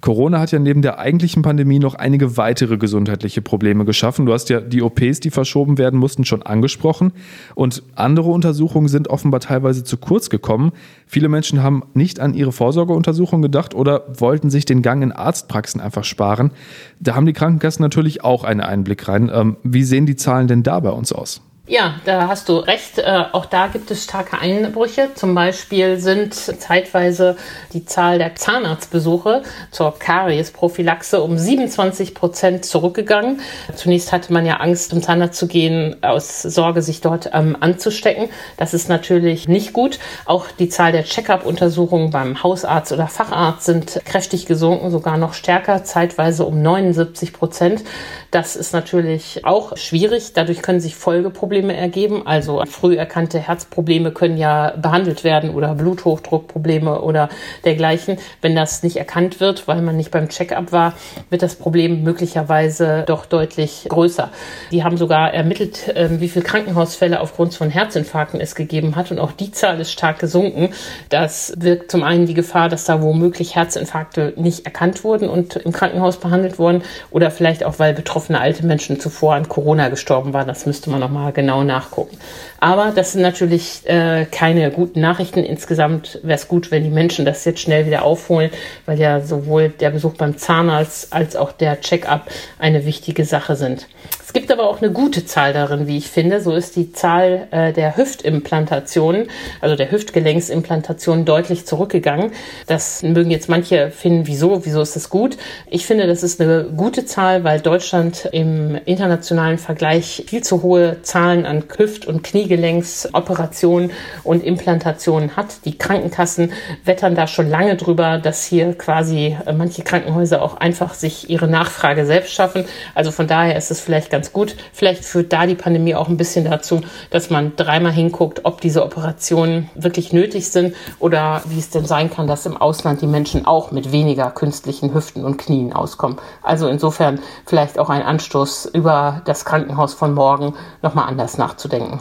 Corona 0.00 0.40
hat 0.40 0.52
ja 0.52 0.58
neben 0.58 0.82
der 0.82 0.98
eigentlichen 0.98 1.42
Pandemie 1.42 1.78
noch 1.78 1.94
einige 1.94 2.36
weitere 2.36 2.76
gesundheitliche 2.76 3.42
Probleme 3.42 3.84
geschaffen. 3.84 4.26
Du 4.26 4.32
hast 4.32 4.48
ja 4.48 4.60
die 4.60 4.82
OPs, 4.82 5.20
die 5.20 5.30
verschoben 5.30 5.78
werden 5.78 5.98
mussten, 5.98 6.24
schon 6.24 6.42
angesprochen. 6.42 7.12
Und 7.54 7.82
andere 7.94 8.30
Untersuchungen 8.30 8.88
sind 8.88 9.08
offenbar 9.08 9.40
teilweise 9.40 9.84
zu 9.84 9.96
kurz 9.96 10.30
gekommen. 10.30 10.72
Viele 11.06 11.28
Menschen 11.28 11.62
haben 11.62 11.82
nicht 11.94 12.20
an 12.20 12.34
ihre 12.34 12.52
Vorsorgeuntersuchung 12.52 13.42
gedacht 13.42 13.74
oder 13.74 14.04
wollten 14.18 14.50
sich 14.50 14.64
den 14.64 14.82
Gang 14.82 15.02
in 15.02 15.12
Arztpraxen 15.12 15.80
einfach 15.80 16.04
sparen. 16.04 16.52
Da 17.00 17.14
haben 17.14 17.26
die 17.26 17.32
Krankenkassen 17.32 17.82
natürlich 17.82 18.24
auch 18.24 18.44
einen 18.44 18.60
Einblick 18.60 19.08
rein. 19.08 19.30
Ähm, 19.32 19.56
wie 19.62 19.84
sehen 19.84 20.06
die 20.06 20.16
Zahlen 20.16 20.48
denn 20.48 20.62
da 20.62 20.80
bei 20.80 20.90
uns 20.90 21.12
aus? 21.12 21.42
Ja, 21.70 21.96
da 22.06 22.28
hast 22.28 22.48
du 22.48 22.56
recht. 22.56 22.96
Äh, 22.96 23.24
auch 23.32 23.44
da 23.44 23.66
gibt 23.66 23.90
es 23.90 24.04
starke 24.04 24.38
Einbrüche. 24.38 25.10
Zum 25.14 25.34
Beispiel 25.34 25.98
sind 25.98 26.32
zeitweise 26.34 27.36
die 27.74 27.84
Zahl 27.84 28.16
der 28.16 28.34
Zahnarztbesuche 28.36 29.42
zur 29.70 29.98
Kariesprophylaxe 29.98 31.20
um 31.20 31.36
27 31.36 32.14
Prozent 32.14 32.64
zurückgegangen. 32.64 33.40
Zunächst 33.74 34.12
hatte 34.12 34.32
man 34.32 34.46
ja 34.46 34.60
Angst, 34.60 34.88
zum 34.88 35.02
Zahnarzt 35.02 35.38
zu 35.38 35.46
gehen, 35.46 35.96
aus 36.02 36.40
Sorge, 36.40 36.80
sich 36.80 37.02
dort 37.02 37.28
ähm, 37.34 37.54
anzustecken. 37.60 38.30
Das 38.56 38.72
ist 38.72 38.88
natürlich 38.88 39.46
nicht 39.46 39.74
gut. 39.74 39.98
Auch 40.24 40.46
die 40.58 40.70
Zahl 40.70 40.92
der 40.92 41.04
Check-up-Untersuchungen 41.04 42.10
beim 42.10 42.42
Hausarzt 42.42 42.92
oder 42.92 43.08
Facharzt 43.08 43.66
sind 43.66 44.00
kräftig 44.06 44.46
gesunken, 44.46 44.90
sogar 44.90 45.18
noch 45.18 45.34
stärker, 45.34 45.84
zeitweise 45.84 46.46
um 46.46 46.62
79 46.62 47.34
Prozent. 47.34 47.84
Das 48.30 48.56
ist 48.56 48.72
natürlich 48.72 49.44
auch 49.44 49.76
schwierig. 49.76 50.32
Dadurch 50.32 50.62
können 50.62 50.80
sich 50.80 50.96
Folgeprobleme 50.96 51.57
ergeben. 51.64 52.26
Also 52.26 52.62
früh 52.66 52.96
erkannte 52.96 53.38
Herzprobleme 53.38 54.12
können 54.12 54.36
ja 54.36 54.74
behandelt 54.76 55.24
werden 55.24 55.50
oder 55.50 55.74
Bluthochdruckprobleme 55.74 57.00
oder 57.00 57.28
dergleichen. 57.64 58.18
Wenn 58.40 58.54
das 58.54 58.82
nicht 58.82 58.96
erkannt 58.96 59.40
wird, 59.40 59.66
weil 59.66 59.82
man 59.82 59.96
nicht 59.96 60.10
beim 60.10 60.28
Check-up 60.28 60.70
war, 60.70 60.94
wird 61.30 61.42
das 61.42 61.56
Problem 61.56 62.02
möglicherweise 62.02 63.04
doch 63.06 63.26
deutlich 63.26 63.86
größer. 63.88 64.30
Die 64.70 64.84
haben 64.84 64.96
sogar 64.96 65.34
ermittelt, 65.34 65.92
ähm, 65.94 66.20
wie 66.20 66.28
viele 66.28 66.44
Krankenhausfälle 66.44 67.20
aufgrund 67.20 67.54
von 67.54 67.70
Herzinfarkten 67.70 68.40
es 68.40 68.54
gegeben 68.54 68.94
hat. 68.94 69.10
Und 69.10 69.18
auch 69.18 69.32
die 69.32 69.50
Zahl 69.50 69.80
ist 69.80 69.90
stark 69.90 70.18
gesunken. 70.18 70.70
Das 71.08 71.54
wirkt 71.58 71.90
zum 71.90 72.02
einen 72.02 72.26
die 72.26 72.34
Gefahr, 72.34 72.68
dass 72.68 72.84
da 72.84 73.02
womöglich 73.02 73.56
Herzinfarkte 73.56 74.34
nicht 74.36 74.64
erkannt 74.64 75.02
wurden 75.02 75.28
und 75.28 75.56
im 75.56 75.72
Krankenhaus 75.72 76.18
behandelt 76.18 76.58
wurden 76.58 76.82
oder 77.10 77.30
vielleicht 77.30 77.64
auch, 77.64 77.78
weil 77.78 77.94
Betroffene 77.94 78.28
betroffene 78.28 78.40
alte 78.40 78.66
Menschen 78.66 79.00
zuvor 79.00 79.34
an 79.34 79.48
Corona 79.48 79.88
gestorben 79.88 80.32
waren. 80.32 80.48
Das 80.48 80.66
müsste 80.66 80.90
man 80.90 81.00
nochmal 81.00 81.32
genau 81.32 81.47
nachgucken. 81.64 82.16
Aber 82.60 82.92
das 82.94 83.12
sind 83.12 83.22
natürlich 83.22 83.82
äh, 83.88 84.26
keine 84.30 84.70
guten 84.70 85.00
Nachrichten. 85.00 85.40
Insgesamt 85.40 86.20
wäre 86.22 86.38
es 86.38 86.48
gut, 86.48 86.70
wenn 86.70 86.82
die 86.84 86.90
Menschen 86.90 87.24
das 87.24 87.44
jetzt 87.44 87.60
schnell 87.60 87.86
wieder 87.86 88.02
aufholen, 88.02 88.50
weil 88.86 88.98
ja 88.98 89.20
sowohl 89.20 89.68
der 89.68 89.90
Besuch 89.90 90.14
beim 90.14 90.36
Zahnarzt 90.36 91.12
als 91.12 91.36
auch 91.36 91.52
der 91.52 91.80
Check-up 91.80 92.28
eine 92.58 92.84
wichtige 92.84 93.24
Sache 93.24 93.56
sind. 93.56 93.86
Es 94.28 94.34
gibt 94.34 94.52
aber 94.52 94.68
auch 94.68 94.82
eine 94.82 94.92
gute 94.92 95.24
Zahl 95.24 95.54
darin, 95.54 95.86
wie 95.86 95.96
ich 95.96 96.10
finde. 96.10 96.42
So 96.42 96.54
ist 96.54 96.76
die 96.76 96.92
Zahl 96.92 97.48
äh, 97.50 97.72
der 97.72 97.96
Hüftimplantationen, 97.96 99.28
also 99.62 99.74
der 99.74 99.90
Hüftgelenksimplantationen 99.90 101.24
deutlich 101.24 101.64
zurückgegangen. 101.64 102.32
Das 102.66 103.02
mögen 103.02 103.30
jetzt 103.30 103.48
manche 103.48 103.90
finden, 103.90 104.26
wieso, 104.26 104.66
wieso 104.66 104.82
ist 104.82 104.96
das 104.96 105.08
gut? 105.08 105.38
Ich 105.70 105.86
finde, 105.86 106.06
das 106.06 106.22
ist 106.22 106.42
eine 106.42 106.64
gute 106.64 107.06
Zahl, 107.06 107.42
weil 107.42 107.60
Deutschland 107.60 108.28
im 108.30 108.78
internationalen 108.84 109.56
Vergleich 109.56 110.24
viel 110.26 110.42
zu 110.42 110.62
hohe 110.62 111.00
Zahlen 111.00 111.46
an 111.46 111.64
Hüft- 111.78 112.04
und 112.04 112.22
Kniegelenksoperationen 112.22 113.92
und 114.24 114.44
Implantationen 114.44 115.38
hat. 115.38 115.64
Die 115.64 115.78
Krankenkassen 115.78 116.52
wettern 116.84 117.14
da 117.14 117.28
schon 117.28 117.48
lange 117.48 117.76
drüber, 117.76 118.18
dass 118.18 118.44
hier 118.44 118.76
quasi 118.76 119.38
äh, 119.46 119.54
manche 119.54 119.84
Krankenhäuser 119.84 120.42
auch 120.42 120.58
einfach 120.58 120.92
sich 120.92 121.30
ihre 121.30 121.48
Nachfrage 121.48 122.04
selbst 122.04 122.34
schaffen. 122.34 122.66
Also 122.94 123.10
von 123.10 123.26
daher 123.26 123.56
ist 123.56 123.70
es 123.70 123.80
vielleicht 123.80 124.10
ganz 124.10 124.17
ganz 124.18 124.32
gut. 124.32 124.56
Vielleicht 124.72 125.04
führt 125.04 125.32
da 125.32 125.46
die 125.46 125.54
Pandemie 125.54 125.94
auch 125.94 126.08
ein 126.08 126.16
bisschen 126.16 126.44
dazu, 126.44 126.80
dass 127.10 127.30
man 127.30 127.54
dreimal 127.54 127.92
hinguckt, 127.92 128.40
ob 128.42 128.60
diese 128.60 128.82
Operationen 128.82 129.70
wirklich 129.76 130.12
nötig 130.12 130.48
sind 130.48 130.74
oder 130.98 131.42
wie 131.46 131.60
es 131.60 131.70
denn 131.70 131.84
sein 131.84 132.10
kann, 132.10 132.26
dass 132.26 132.44
im 132.44 132.56
Ausland 132.56 133.00
die 133.00 133.06
Menschen 133.06 133.46
auch 133.46 133.70
mit 133.70 133.92
weniger 133.92 134.32
künstlichen 134.32 134.92
Hüften 134.92 135.24
und 135.24 135.38
Knien 135.38 135.72
auskommen. 135.72 136.18
Also 136.42 136.66
insofern 136.66 137.20
vielleicht 137.46 137.78
auch 137.78 137.90
ein 137.90 138.02
Anstoß 138.02 138.72
über 138.74 139.22
das 139.24 139.44
Krankenhaus 139.44 139.94
von 139.94 140.14
morgen 140.14 140.54
nochmal 140.82 141.08
anders 141.08 141.38
nachzudenken. 141.38 142.00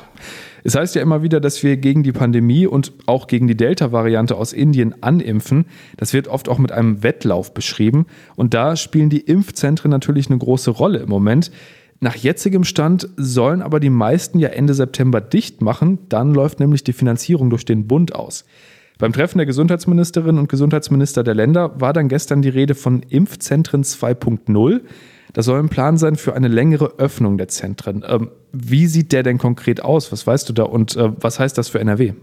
Es 0.67 0.75
heißt 0.75 0.95
ja 0.95 1.01
immer 1.01 1.23
wieder, 1.23 1.39
dass 1.39 1.63
wir 1.63 1.77
gegen 1.77 2.03
die 2.03 2.11
Pandemie 2.11 2.67
und 2.67 2.91
auch 3.05 3.27
gegen 3.27 3.47
die 3.47 3.55
Delta-Variante 3.55 4.35
aus 4.35 4.51
Indien 4.51 5.01
animpfen. 5.01 5.65
Das 5.95 6.11
wird 6.11 6.27
oft 6.27 6.49
auch 6.49 6.57
mit 6.57 6.73
einem 6.73 7.03
Wettlauf 7.03 7.53
beschrieben. 7.53 8.05
Und 8.35 8.53
da 8.53 8.75
spielen 8.75 9.09
die 9.09 9.21
Impfzentren 9.21 9.89
natürlich 9.89 10.29
eine 10.29 10.37
große 10.37 10.71
Rolle 10.71 10.99
im 10.99 11.07
Moment. 11.07 11.51
Nach 11.99 12.15
jetzigem 12.15 12.63
Stand 12.63 13.09
sollen 13.17 13.61
aber 13.61 13.79
die 13.79 13.89
meisten 13.89 14.37
ja 14.37 14.49
Ende 14.49 14.73
September 14.73 15.19
dicht 15.19 15.61
machen. 15.61 15.99
Dann 16.09 16.33
läuft 16.33 16.59
nämlich 16.59 16.83
die 16.83 16.93
Finanzierung 16.93 17.49
durch 17.49 17.65
den 17.65 17.87
Bund 17.87 18.13
aus. 18.13 18.45
Beim 18.99 19.13
Treffen 19.13 19.37
der 19.37 19.45
Gesundheitsministerinnen 19.45 20.39
und 20.39 20.49
Gesundheitsminister 20.49 21.23
der 21.23 21.35
Länder 21.35 21.79
war 21.79 21.93
dann 21.93 22.07
gestern 22.07 22.41
die 22.41 22.49
Rede 22.49 22.75
von 22.75 23.03
Impfzentren 23.03 23.83
2.0. 23.83 24.81
Das 25.37 25.45
soll 25.45 25.59
ein 25.59 25.69
Plan 25.69 25.97
sein 25.97 26.15
für 26.15 26.33
eine 26.33 26.47
längere 26.47 26.97
Öffnung 26.97 27.37
der 27.37 27.47
Zentren. 27.47 28.03
Ähm, 28.09 28.31
wie 28.51 28.87
sieht 28.87 29.11
der 29.11 29.21
denn 29.21 29.37
konkret 29.37 29.83
aus? 29.83 30.11
Was 30.11 30.25
weißt 30.25 30.49
du 30.49 30.53
da 30.53 30.63
und 30.63 30.95
äh, 30.95 31.11
was 31.21 31.39
heißt 31.39 31.55
das 31.59 31.69
für 31.69 31.79
NRW? 31.79 32.13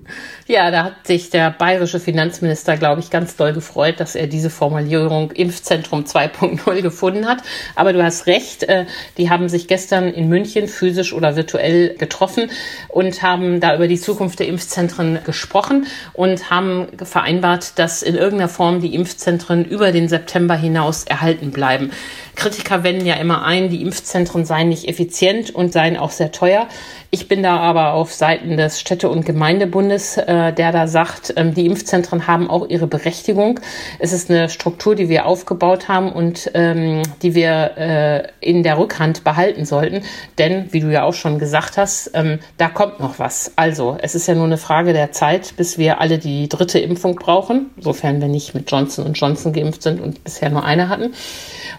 Ja, 0.48 0.72
da 0.72 0.82
hat 0.82 1.06
sich 1.06 1.30
der 1.30 1.52
bayerische 1.52 2.00
Finanzminister, 2.00 2.76
glaube 2.76 3.00
ich, 3.00 3.10
ganz 3.10 3.36
doll 3.36 3.52
gefreut, 3.52 4.00
dass 4.00 4.16
er 4.16 4.26
diese 4.26 4.50
Formulierung 4.50 5.30
Impfzentrum 5.30 6.02
2.0 6.02 6.82
gefunden 6.82 7.28
hat. 7.28 7.38
Aber 7.76 7.92
du 7.92 8.02
hast 8.02 8.26
recht, 8.26 8.64
äh, 8.64 8.86
die 9.16 9.30
haben 9.30 9.48
sich 9.48 9.68
gestern 9.68 10.08
in 10.08 10.28
München 10.28 10.66
physisch 10.66 11.12
oder 11.12 11.36
virtuell 11.36 11.94
getroffen 11.96 12.50
und 12.88 13.22
haben 13.22 13.60
da 13.60 13.76
über 13.76 13.86
die 13.86 14.00
Zukunft 14.00 14.40
der 14.40 14.48
Impfzentren 14.48 15.20
gesprochen 15.24 15.86
und 16.14 16.50
haben 16.50 16.88
vereinbart, 16.96 17.78
dass 17.78 18.02
in 18.02 18.16
irgendeiner 18.16 18.48
Form 18.48 18.80
die 18.80 18.92
Impfzentren 18.92 19.64
über 19.64 19.92
den 19.92 20.08
September 20.08 20.56
hinaus 20.56 21.04
erhalten 21.04 21.52
bleiben. 21.52 21.92
Kritiker 22.34 22.82
wenden 22.82 23.03
ja 23.06 23.14
immer 23.14 23.44
ein, 23.44 23.68
die 23.68 23.82
Impfzentren 23.82 24.44
seien 24.44 24.68
nicht 24.68 24.88
effizient 24.88 25.54
und 25.54 25.72
seien 25.72 25.96
auch 25.96 26.10
sehr 26.10 26.32
teuer. 26.32 26.68
Ich 27.14 27.28
bin 27.28 27.44
da 27.44 27.58
aber 27.58 27.92
auf 27.92 28.12
Seiten 28.12 28.56
des 28.56 28.80
Städte- 28.80 29.08
und 29.08 29.24
Gemeindebundes, 29.24 30.16
äh, 30.16 30.52
der 30.52 30.72
da 30.72 30.88
sagt, 30.88 31.32
ähm, 31.36 31.54
die 31.54 31.64
Impfzentren 31.64 32.26
haben 32.26 32.50
auch 32.50 32.68
ihre 32.68 32.88
Berechtigung. 32.88 33.60
Es 34.00 34.12
ist 34.12 34.30
eine 34.30 34.48
Struktur, 34.48 34.96
die 34.96 35.08
wir 35.08 35.26
aufgebaut 35.26 35.86
haben 35.86 36.10
und 36.10 36.50
ähm, 36.54 37.02
die 37.22 37.36
wir 37.36 37.76
äh, 37.76 38.28
in 38.40 38.64
der 38.64 38.78
Rückhand 38.78 39.22
behalten 39.22 39.64
sollten. 39.64 40.02
Denn, 40.38 40.72
wie 40.72 40.80
du 40.80 40.90
ja 40.90 41.04
auch 41.04 41.14
schon 41.14 41.38
gesagt 41.38 41.76
hast, 41.76 42.10
ähm, 42.14 42.40
da 42.58 42.68
kommt 42.68 42.98
noch 42.98 43.20
was. 43.20 43.52
Also, 43.54 43.96
es 44.02 44.16
ist 44.16 44.26
ja 44.26 44.34
nur 44.34 44.46
eine 44.46 44.58
Frage 44.58 44.92
der 44.92 45.12
Zeit, 45.12 45.54
bis 45.56 45.78
wir 45.78 46.00
alle 46.00 46.18
die 46.18 46.48
dritte 46.48 46.80
Impfung 46.80 47.14
brauchen, 47.14 47.70
sofern 47.78 48.20
wir 48.20 48.28
nicht 48.28 48.56
mit 48.56 48.68
Johnson 48.68 49.12
Johnson 49.12 49.52
geimpft 49.52 49.84
sind 49.84 50.00
und 50.00 50.24
bisher 50.24 50.50
nur 50.50 50.64
eine 50.64 50.88
hatten. 50.88 51.14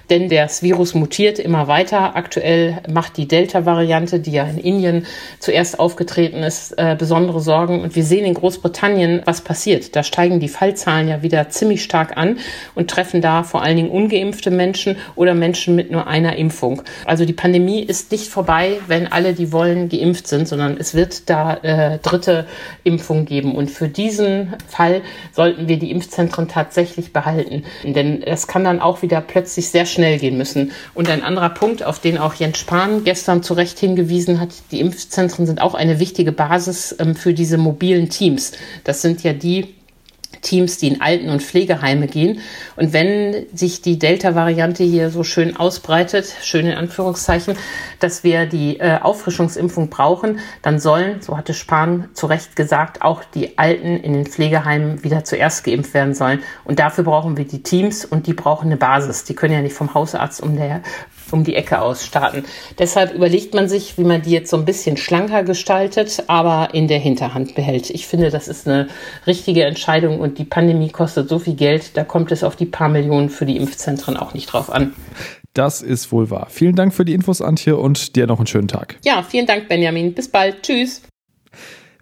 Denn 0.09 0.29
das 0.29 0.61
Virus 0.61 0.93
mutiert 1.05 1.37
immer 1.37 1.67
weiter. 1.67 2.15
Aktuell 2.15 2.81
macht 2.91 3.17
die 3.17 3.27
Delta-Variante, 3.27 4.19
die 4.19 4.31
ja 4.31 4.43
in 4.45 4.57
Indien 4.57 5.05
zuerst 5.37 5.79
aufgetreten 5.79 6.41
ist, 6.41 6.71
äh, 6.79 6.95
besondere 6.97 7.41
Sorgen. 7.41 7.81
Und 7.81 7.95
wir 7.95 8.03
sehen 8.03 8.25
in 8.25 8.33
Großbritannien, 8.33 9.21
was 9.23 9.41
passiert. 9.41 9.95
Da 9.95 10.01
steigen 10.01 10.39
die 10.39 10.47
Fallzahlen 10.47 11.07
ja 11.07 11.21
wieder 11.21 11.47
ziemlich 11.49 11.83
stark 11.83 12.17
an 12.17 12.39
und 12.73 12.89
treffen 12.89 13.21
da 13.21 13.43
vor 13.43 13.61
allen 13.61 13.77
Dingen 13.77 13.91
ungeimpfte 13.91 14.49
Menschen 14.49 14.97
oder 15.15 15.35
Menschen 15.35 15.75
mit 15.75 15.91
nur 15.91 16.07
einer 16.07 16.37
Impfung. 16.37 16.81
Also 17.05 17.23
die 17.23 17.33
Pandemie 17.33 17.83
ist 17.83 18.11
nicht 18.11 18.27
vorbei, 18.27 18.79
wenn 18.87 19.05
alle, 19.05 19.33
die 19.33 19.51
wollen, 19.51 19.89
geimpft 19.89 20.25
sind, 20.25 20.47
sondern 20.47 20.75
es 20.75 20.95
wird 20.95 21.29
da 21.29 21.53
äh, 21.57 21.99
dritte 21.99 22.47
Impfung 22.83 23.25
geben. 23.25 23.53
Und 23.53 23.69
für 23.69 23.89
diesen 23.89 24.55
Fall 24.67 25.03
sollten 25.33 25.67
wir 25.67 25.77
die 25.77 25.91
Impfzentren 25.91 26.47
tatsächlich 26.47 27.13
behalten. 27.13 27.63
Denn 27.83 28.23
es 28.23 28.47
kann 28.47 28.63
dann 28.63 28.79
auch 28.79 29.03
wieder 29.03 29.21
plötzlich 29.21 29.69
sehr 29.69 29.85
schnell 29.85 30.17
gehen 30.17 30.39
müssen. 30.39 30.71
Und 30.95 31.09
ein 31.09 31.23
anderer 31.23 31.49
Punkt, 31.49 31.83
auf 31.83 31.99
den 31.99 32.17
auch 32.17 32.33
Jens 32.35 32.57
Spahn 32.57 33.03
gestern 33.03 33.43
zu 33.43 33.53
Recht 33.53 33.77
hingewiesen 33.77 34.39
hat, 34.39 34.49
die 34.71 34.79
Impfzentren 34.79 35.45
sind 35.45 35.61
auch 35.61 35.75
eine 35.75 35.99
wichtige 35.99 36.31
Basis 36.31 36.95
ähm, 36.97 37.15
für 37.15 37.33
diese 37.33 37.57
mobilen 37.57 38.09
Teams. 38.09 38.53
Das 38.85 39.01
sind 39.01 39.21
ja 39.21 39.33
die, 39.33 39.75
Teams, 40.45 40.77
die 40.77 40.87
in 40.87 41.01
Alten- 41.01 41.29
und 41.29 41.41
Pflegeheime 41.41 42.07
gehen. 42.07 42.39
Und 42.75 42.93
wenn 42.93 43.45
sich 43.53 43.81
die 43.81 43.99
Delta-Variante 43.99 44.83
hier 44.83 45.09
so 45.09 45.23
schön 45.23 45.57
ausbreitet, 45.57 46.33
schön 46.41 46.67
in 46.67 46.73
Anführungszeichen, 46.73 47.57
dass 47.99 48.23
wir 48.23 48.45
die 48.45 48.79
äh, 48.79 48.99
Auffrischungsimpfung 49.01 49.89
brauchen, 49.89 50.39
dann 50.61 50.79
sollen, 50.79 51.21
so 51.21 51.37
hatte 51.37 51.53
Spahn 51.53 52.09
zu 52.13 52.27
Recht 52.27 52.55
gesagt, 52.55 53.01
auch 53.01 53.23
die 53.23 53.57
Alten 53.57 53.97
in 53.97 54.13
den 54.13 54.25
Pflegeheimen 54.25 55.03
wieder 55.03 55.23
zuerst 55.23 55.63
geimpft 55.63 55.93
werden 55.93 56.13
sollen. 56.13 56.39
Und 56.63 56.79
dafür 56.79 57.03
brauchen 57.03 57.35
wir 57.35 57.45
die 57.45 57.63
Teams 57.63 58.05
und 58.05 58.27
die 58.27 58.33
brauchen 58.33 58.67
eine 58.67 58.77
Basis. 58.77 59.23
Die 59.23 59.33
können 59.33 59.53
ja 59.53 59.61
nicht 59.61 59.75
vom 59.75 59.93
Hausarzt 59.93 60.41
um, 60.41 60.55
der, 60.55 60.81
um 61.31 61.43
die 61.43 61.55
Ecke 61.55 61.81
aus 61.81 62.05
starten. 62.05 62.43
Deshalb 62.79 63.13
überlegt 63.13 63.53
man 63.53 63.67
sich, 63.67 63.97
wie 63.97 64.03
man 64.03 64.21
die 64.21 64.31
jetzt 64.31 64.49
so 64.49 64.57
ein 64.57 64.65
bisschen 64.65 64.97
schlanker 64.97 65.43
gestaltet, 65.43 66.23
aber 66.27 66.69
in 66.73 66.87
der 66.87 66.99
Hinterhand 66.99 67.55
behält. 67.55 67.89
Ich 67.89 68.07
finde, 68.07 68.29
das 68.29 68.47
ist 68.47 68.67
eine 68.67 68.87
richtige 69.27 69.63
Entscheidung 69.63 70.19
und 70.19 70.37
die 70.37 70.45
Pandemie 70.45 70.89
kostet 70.89 71.29
so 71.29 71.39
viel 71.39 71.55
Geld, 71.55 71.97
da 71.97 72.03
kommt 72.03 72.31
es 72.31 72.43
auf 72.43 72.55
die 72.55 72.65
paar 72.65 72.89
Millionen 72.89 73.29
für 73.29 73.45
die 73.45 73.57
Impfzentren 73.57 74.17
auch 74.17 74.33
nicht 74.33 74.47
drauf 74.47 74.69
an. 74.69 74.93
Das 75.53 75.81
ist 75.81 76.11
wohl 76.11 76.29
wahr. 76.29 76.47
Vielen 76.49 76.75
Dank 76.75 76.93
für 76.93 77.05
die 77.05 77.13
Infos, 77.13 77.41
Antje, 77.41 77.77
und 77.77 78.17
dir 78.17 78.27
noch 78.27 78.39
einen 78.39 78.47
schönen 78.47 78.67
Tag. 78.67 78.97
Ja, 79.05 79.23
vielen 79.23 79.45
Dank, 79.45 79.69
Benjamin. 79.69 80.13
Bis 80.13 80.27
bald. 80.27 80.63
Tschüss. 80.63 81.01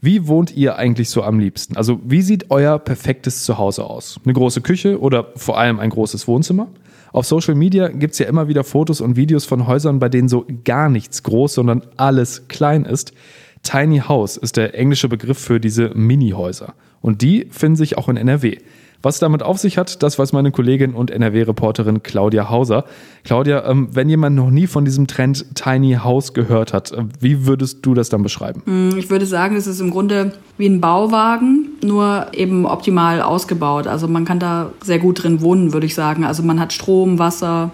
Wie 0.01 0.27
wohnt 0.27 0.53
ihr 0.53 0.75
eigentlich 0.75 1.10
so 1.10 1.22
am 1.24 1.39
liebsten? 1.39 1.77
Also, 1.77 2.00
wie 2.03 2.24
sieht 2.24 2.50
euer 2.50 2.80
perfektes 2.80 3.46
Zuhause 3.46 3.86
aus? 3.86 4.20
Eine 4.25 4.34
große 4.34 4.62
Küche 4.62 5.00
oder 5.00 5.32
vor 5.36 5.58
allem 5.58 5.80
ein 5.80 5.92
großes 5.92 6.27
Wohnzimmer? 6.27 6.68
Auf 7.13 7.27
Social 7.27 7.53
Media 7.53 7.89
gibt 7.89 8.13
es 8.13 8.20
ja 8.20 8.25
immer 8.25 8.48
wieder 8.48 8.63
Fotos 8.63 9.00
und 9.00 9.15
Videos 9.15 9.46
von 9.46 9.67
Häusern, 9.67 10.00
bei 10.00 10.10
denen 10.10 10.27
so 10.27 10.46
gar 10.65 10.89
nichts 10.89 11.22
groß, 11.22 11.53
sondern 11.53 11.84
alles 11.96 12.48
klein 12.48 12.86
ist. 12.86 13.13
Tiny 13.62 14.00
House 14.00 14.36
ist 14.36 14.58
der 14.58 14.74
englische 14.74 15.08
Begriff 15.08 15.38
für 15.38 15.60
diese 15.60 15.91
Mini-Häuser. 15.93 16.74
Und 17.01 17.22
die 17.22 17.48
finden 17.51 17.75
sich 17.75 18.00
auch 18.00 18.10
in 18.10 18.17
NRW. 18.17 18.58
Was 19.03 19.19
damit 19.19 19.43
auf 19.43 19.57
sich 19.57 19.77
hat, 19.77 20.01
das 20.01 20.17
weiß 20.17 20.31
meine 20.31 20.51
Kollegin 20.51 20.93
und 20.93 21.12
NRW-Reporterin 21.12 22.03
Claudia 22.03 22.50
Hauser. 22.50 22.86
Claudia, 23.25 23.69
ähm, 23.69 23.89
wenn 23.91 24.07
jemand 24.07 24.38
noch 24.38 24.50
nie 24.50 24.65
von 24.65 24.86
diesem 24.86 25.07
Trend 25.07 25.45
Tiny 25.55 25.98
House 26.01 26.33
gehört 26.33 26.72
hat, 26.72 26.93
äh, 26.93 27.03
wie 27.19 27.45
würdest 27.45 27.86
du 27.86 27.93
das 27.93 28.07
dann 28.07 28.24
beschreiben? 28.24 28.63
Hm, 28.65 28.98
ich 28.98 29.10
würde 29.10 29.25
sagen, 29.25 29.57
es 29.57 29.67
ist 29.67 29.81
im 29.81 29.91
Grunde 29.91 30.31
wie 30.57 30.67
ein 30.67 30.79
Bauwagen, 30.79 31.67
nur 31.83 32.27
eben 32.31 32.65
optimal 32.65 33.22
ausgebaut. 33.22 33.88
Also 33.88 34.07
man 34.07 34.24
kann 34.24 34.39
da 34.39 34.72
sehr 34.81 35.00
gut 35.00 35.22
drin 35.22 35.41
wohnen, 35.41 35.74
würde 35.74 35.86
ich 35.86 35.95
sagen. 35.95 36.24
Also 36.24 36.41
man 36.41 36.57
hat 36.57 36.72
Strom, 36.72 37.19
Wasser, 37.19 37.72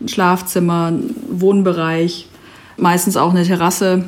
ein 0.00 0.08
Schlafzimmer, 0.08 0.86
einen 0.86 1.14
Wohnbereich, 1.28 2.26
meistens 2.78 3.18
auch 3.18 3.32
eine 3.32 3.44
Terrasse 3.44 4.06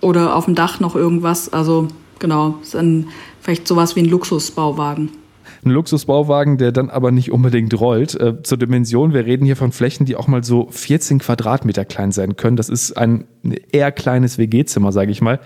oder 0.00 0.34
auf 0.34 0.46
dem 0.46 0.56
Dach 0.56 0.80
noch 0.80 0.96
irgendwas. 0.96 1.52
Also 1.52 1.86
genau, 2.18 2.56
ist 2.62 2.74
ein, 2.74 3.10
vielleicht 3.40 3.68
sowas 3.68 3.94
wie 3.94 4.00
ein 4.00 4.10
Luxusbauwagen. 4.10 5.10
Ein 5.64 5.70
Luxusbauwagen, 5.70 6.58
der 6.58 6.72
dann 6.72 6.90
aber 6.90 7.10
nicht 7.10 7.32
unbedingt 7.32 7.78
rollt. 7.80 8.20
Äh, 8.20 8.42
zur 8.42 8.58
Dimension, 8.58 9.14
wir 9.14 9.24
reden 9.24 9.46
hier 9.46 9.56
von 9.56 9.72
Flächen, 9.72 10.04
die 10.04 10.14
auch 10.14 10.26
mal 10.26 10.44
so 10.44 10.68
14 10.70 11.20
Quadratmeter 11.20 11.86
klein 11.86 12.12
sein 12.12 12.36
können. 12.36 12.56
Das 12.56 12.68
ist 12.68 12.92
ein 12.98 13.24
eher 13.72 13.90
kleines 13.90 14.36
WG-Zimmer, 14.36 14.92
sage 14.92 15.10
ich 15.10 15.22
mal. 15.22 15.40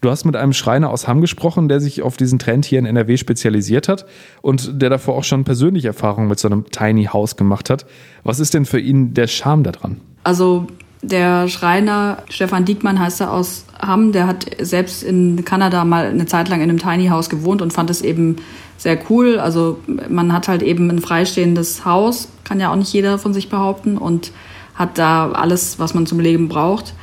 Du 0.00 0.10
hast 0.10 0.24
mit 0.24 0.36
einem 0.36 0.52
Schreiner 0.52 0.90
aus 0.90 1.08
Hamm 1.08 1.20
gesprochen, 1.20 1.68
der 1.68 1.80
sich 1.80 2.02
auf 2.02 2.16
diesen 2.16 2.38
Trend 2.38 2.64
hier 2.64 2.78
in 2.78 2.86
NRW 2.86 3.16
spezialisiert 3.16 3.88
hat 3.88 4.06
und 4.42 4.80
der 4.80 4.90
davor 4.90 5.16
auch 5.16 5.24
schon 5.24 5.44
persönliche 5.44 5.88
Erfahrungen 5.88 6.28
mit 6.28 6.38
so 6.38 6.46
einem 6.46 6.66
Tiny 6.70 7.06
House 7.06 7.36
gemacht 7.36 7.68
hat. 7.68 7.84
Was 8.22 8.38
ist 8.38 8.54
denn 8.54 8.66
für 8.66 8.78
ihn 8.78 9.12
der 9.14 9.26
Charme 9.26 9.64
daran? 9.64 10.00
Also 10.22 10.68
der 11.10 11.48
Schreiner 11.48 12.18
Stefan 12.28 12.64
Diekmann 12.64 12.98
heißt 12.98 13.20
er 13.20 13.32
aus 13.32 13.64
Hamm, 13.80 14.12
der 14.12 14.26
hat 14.26 14.46
selbst 14.60 15.02
in 15.02 15.44
Kanada 15.44 15.84
mal 15.84 16.06
eine 16.06 16.26
Zeit 16.26 16.48
lang 16.48 16.60
in 16.60 16.70
einem 16.70 16.78
Tiny 16.78 17.08
House 17.08 17.28
gewohnt 17.28 17.60
und 17.62 17.72
fand 17.72 17.90
es 17.90 18.00
eben 18.02 18.36
sehr 18.78 18.98
cool. 19.10 19.38
Also 19.38 19.78
man 20.08 20.32
hat 20.32 20.48
halt 20.48 20.62
eben 20.62 20.90
ein 20.90 21.00
freistehendes 21.00 21.84
Haus, 21.84 22.28
kann 22.44 22.60
ja 22.60 22.72
auch 22.72 22.76
nicht 22.76 22.92
jeder 22.92 23.18
von 23.18 23.34
sich 23.34 23.48
behaupten 23.48 23.98
und 23.98 24.32
hat 24.74 24.98
da 24.98 25.30
alles, 25.32 25.78
was 25.78 25.94
man 25.94 26.06
zum 26.06 26.20
Leben 26.20 26.48
braucht. 26.48 26.94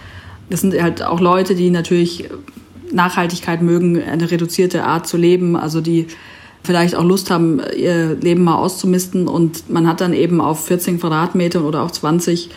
Das 0.49 0.61
sind 0.61 0.79
halt 0.81 1.03
auch 1.03 1.19
Leute, 1.19 1.55
die 1.55 1.69
natürlich 1.69 2.29
Nachhaltigkeit 2.91 3.61
mögen, 3.61 4.01
eine 4.01 4.29
reduzierte 4.29 4.83
Art 4.83 5.07
zu 5.07 5.17
leben, 5.17 5.55
also 5.55 5.79
die 5.79 6.07
vielleicht 6.63 6.95
auch 6.95 7.03
Lust 7.03 7.31
haben, 7.31 7.61
ihr 7.75 8.15
Leben 8.15 8.43
mal 8.43 8.55
auszumisten 8.55 9.27
und 9.27 9.69
man 9.69 9.87
hat 9.87 10.01
dann 10.01 10.13
eben 10.13 10.41
auf 10.41 10.65
14 10.65 10.99
Quadratmetern 10.99 11.63
oder 11.63 11.83
auch 11.83 11.91
20 11.91 12.49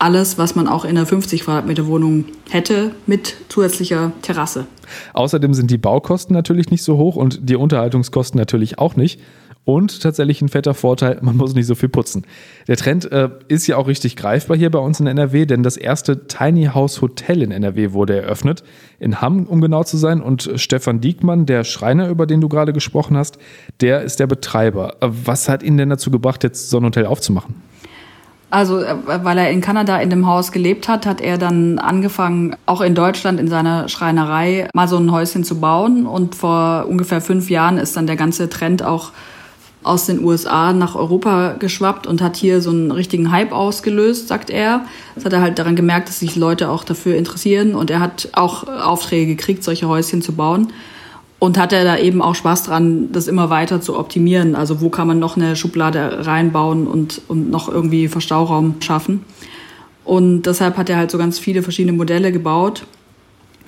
alles, 0.00 0.38
was 0.38 0.54
man 0.54 0.66
auch 0.66 0.84
in 0.84 0.96
einer 0.96 1.06
50 1.06 1.44
Quadratmeter 1.44 1.86
Wohnung 1.86 2.24
hätte, 2.48 2.92
mit 3.06 3.36
zusätzlicher 3.48 4.12
Terrasse. 4.22 4.66
Außerdem 5.12 5.54
sind 5.54 5.70
die 5.70 5.78
Baukosten 5.78 6.34
natürlich 6.34 6.70
nicht 6.70 6.82
so 6.82 6.96
hoch 6.96 7.16
und 7.16 7.48
die 7.48 7.56
Unterhaltungskosten 7.56 8.38
natürlich 8.38 8.78
auch 8.78 8.96
nicht. 8.96 9.20
Und 9.66 10.02
tatsächlich 10.02 10.40
ein 10.40 10.48
fetter 10.48 10.72
Vorteil, 10.72 11.18
man 11.22 11.36
muss 11.36 11.54
nicht 11.54 11.66
so 11.66 11.74
viel 11.74 11.90
putzen. 11.90 12.24
Der 12.66 12.76
Trend 12.76 13.12
äh, 13.12 13.28
ist 13.48 13.66
ja 13.66 13.76
auch 13.76 13.88
richtig 13.88 14.16
greifbar 14.16 14.56
hier 14.56 14.70
bei 14.70 14.78
uns 14.78 15.00
in 15.00 15.06
NRW, 15.06 15.44
denn 15.46 15.62
das 15.62 15.76
erste 15.76 16.26
Tiny 16.26 16.70
House 16.74 17.02
Hotel 17.02 17.42
in 17.42 17.50
NRW 17.52 17.92
wurde 17.92 18.16
eröffnet. 18.16 18.64
In 18.98 19.20
Hamm, 19.20 19.46
um 19.46 19.60
genau 19.60 19.84
zu 19.84 19.96
sein. 19.96 20.22
Und 20.22 20.50
Stefan 20.56 21.00
Diekmann, 21.00 21.46
der 21.46 21.64
Schreiner, 21.64 22.08
über 22.08 22.26
den 22.26 22.40
du 22.40 22.48
gerade 22.48 22.72
gesprochen 22.72 23.16
hast, 23.16 23.38
der 23.80 24.02
ist 24.02 24.18
der 24.18 24.26
Betreiber. 24.26 24.96
Äh, 25.00 25.08
was 25.24 25.48
hat 25.48 25.62
ihn 25.62 25.76
denn 25.76 25.90
dazu 25.90 26.10
gebracht, 26.10 26.42
jetzt 26.42 26.70
so 26.70 26.78
ein 26.78 26.84
Hotel 26.84 27.06
aufzumachen? 27.06 27.69
Also, 28.50 28.82
äh, 28.82 28.96
weil 29.06 29.38
er 29.38 29.50
in 29.50 29.60
Kanada 29.60 29.98
in 29.98 30.10
dem 30.10 30.26
Haus 30.26 30.52
gelebt 30.52 30.88
hat, 30.88 31.06
hat 31.06 31.20
er 31.20 31.38
dann 31.38 31.78
angefangen, 31.78 32.56
auch 32.66 32.80
in 32.80 32.94
Deutschland 32.94 33.38
in 33.38 33.48
seiner 33.48 33.88
Schreinerei 33.88 34.68
mal 34.74 34.88
so 34.88 34.96
ein 34.96 35.12
Häuschen 35.12 35.44
zu 35.44 35.60
bauen. 35.60 36.06
Und 36.06 36.34
vor 36.34 36.86
ungefähr 36.88 37.20
fünf 37.20 37.48
Jahren 37.48 37.78
ist 37.78 37.96
dann 37.96 38.06
der 38.06 38.16
ganze 38.16 38.48
Trend 38.48 38.82
auch 38.82 39.12
aus 39.82 40.04
den 40.04 40.22
USA 40.22 40.74
nach 40.74 40.94
Europa 40.94 41.54
geschwappt 41.58 42.06
und 42.06 42.20
hat 42.20 42.36
hier 42.36 42.60
so 42.60 42.70
einen 42.70 42.90
richtigen 42.90 43.30
Hype 43.30 43.52
ausgelöst, 43.52 44.28
sagt 44.28 44.50
er. 44.50 44.82
Das 45.14 45.24
hat 45.24 45.32
er 45.32 45.40
halt 45.40 45.58
daran 45.58 45.74
gemerkt, 45.76 46.08
dass 46.08 46.18
sich 46.18 46.36
Leute 46.36 46.68
auch 46.68 46.84
dafür 46.84 47.16
interessieren 47.16 47.74
und 47.74 47.90
er 47.90 48.00
hat 48.00 48.28
auch 48.32 48.68
Aufträge 48.68 49.36
gekriegt, 49.36 49.64
solche 49.64 49.88
Häuschen 49.88 50.20
zu 50.20 50.32
bauen 50.32 50.70
und 51.40 51.58
hat 51.58 51.72
er 51.72 51.84
da 51.84 51.96
eben 51.98 52.22
auch 52.22 52.34
Spaß 52.34 52.64
dran, 52.64 53.10
das 53.12 53.26
immer 53.26 53.50
weiter 53.50 53.80
zu 53.80 53.98
optimieren. 53.98 54.54
Also 54.54 54.80
wo 54.82 54.90
kann 54.90 55.08
man 55.08 55.18
noch 55.18 55.36
eine 55.36 55.56
Schublade 55.56 56.26
reinbauen 56.26 56.86
und, 56.86 57.22
und 57.28 57.50
noch 57.50 57.68
irgendwie 57.68 58.08
Verstauraum 58.08 58.76
schaffen. 58.80 59.24
Und 60.04 60.42
deshalb 60.42 60.76
hat 60.76 60.90
er 60.90 60.98
halt 60.98 61.10
so 61.10 61.16
ganz 61.16 61.38
viele 61.38 61.62
verschiedene 61.62 61.96
Modelle 61.96 62.30
gebaut 62.30 62.84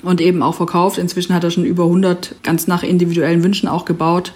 und 0.03 0.21
eben 0.21 0.43
auch 0.43 0.55
verkauft. 0.55 0.99
Inzwischen 0.99 1.35
hat 1.35 1.45
er 1.45 1.51
schon 1.51 1.65
über 1.65 1.85
100 1.85 2.37
ganz 2.43 2.67
nach 2.67 2.83
individuellen 2.83 3.43
Wünschen 3.43 3.69
auch 3.69 3.87
gebaut, 3.87 4.35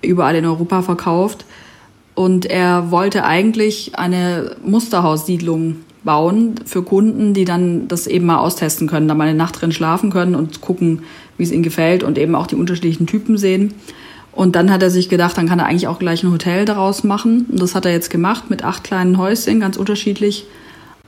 überall 0.00 0.34
in 0.34 0.46
Europa 0.46 0.80
verkauft. 0.80 1.44
Und 2.14 2.46
er 2.46 2.90
wollte 2.90 3.24
eigentlich 3.24 3.98
eine 3.98 4.56
Musterhaussiedlung 4.64 5.76
bauen 6.04 6.54
für 6.64 6.82
Kunden, 6.82 7.34
die 7.34 7.44
dann 7.44 7.86
das 7.88 8.06
eben 8.06 8.26
mal 8.26 8.38
austesten 8.38 8.88
können, 8.88 9.08
da 9.08 9.14
mal 9.14 9.28
eine 9.28 9.36
Nacht 9.36 9.60
drin 9.60 9.72
schlafen 9.72 10.10
können 10.10 10.34
und 10.34 10.60
gucken, 10.60 11.02
wie 11.42 11.46
es 11.46 11.52
ihnen 11.52 11.64
gefällt 11.64 12.04
und 12.04 12.16
eben 12.16 12.36
auch 12.36 12.46
die 12.46 12.54
unterschiedlichen 12.54 13.08
Typen 13.08 13.36
sehen. 13.36 13.74
Und 14.30 14.56
dann 14.56 14.70
hat 14.70 14.82
er 14.82 14.90
sich 14.90 15.08
gedacht, 15.08 15.36
dann 15.36 15.48
kann 15.48 15.58
er 15.58 15.66
eigentlich 15.66 15.88
auch 15.88 15.98
gleich 15.98 16.22
ein 16.22 16.30
Hotel 16.30 16.64
daraus 16.64 17.04
machen. 17.04 17.46
Und 17.50 17.60
das 17.60 17.74
hat 17.74 17.84
er 17.84 17.92
jetzt 17.92 18.08
gemacht 18.08 18.48
mit 18.48 18.64
acht 18.64 18.84
kleinen 18.84 19.18
Häuschen, 19.18 19.60
ganz 19.60 19.76
unterschiedlich, 19.76 20.46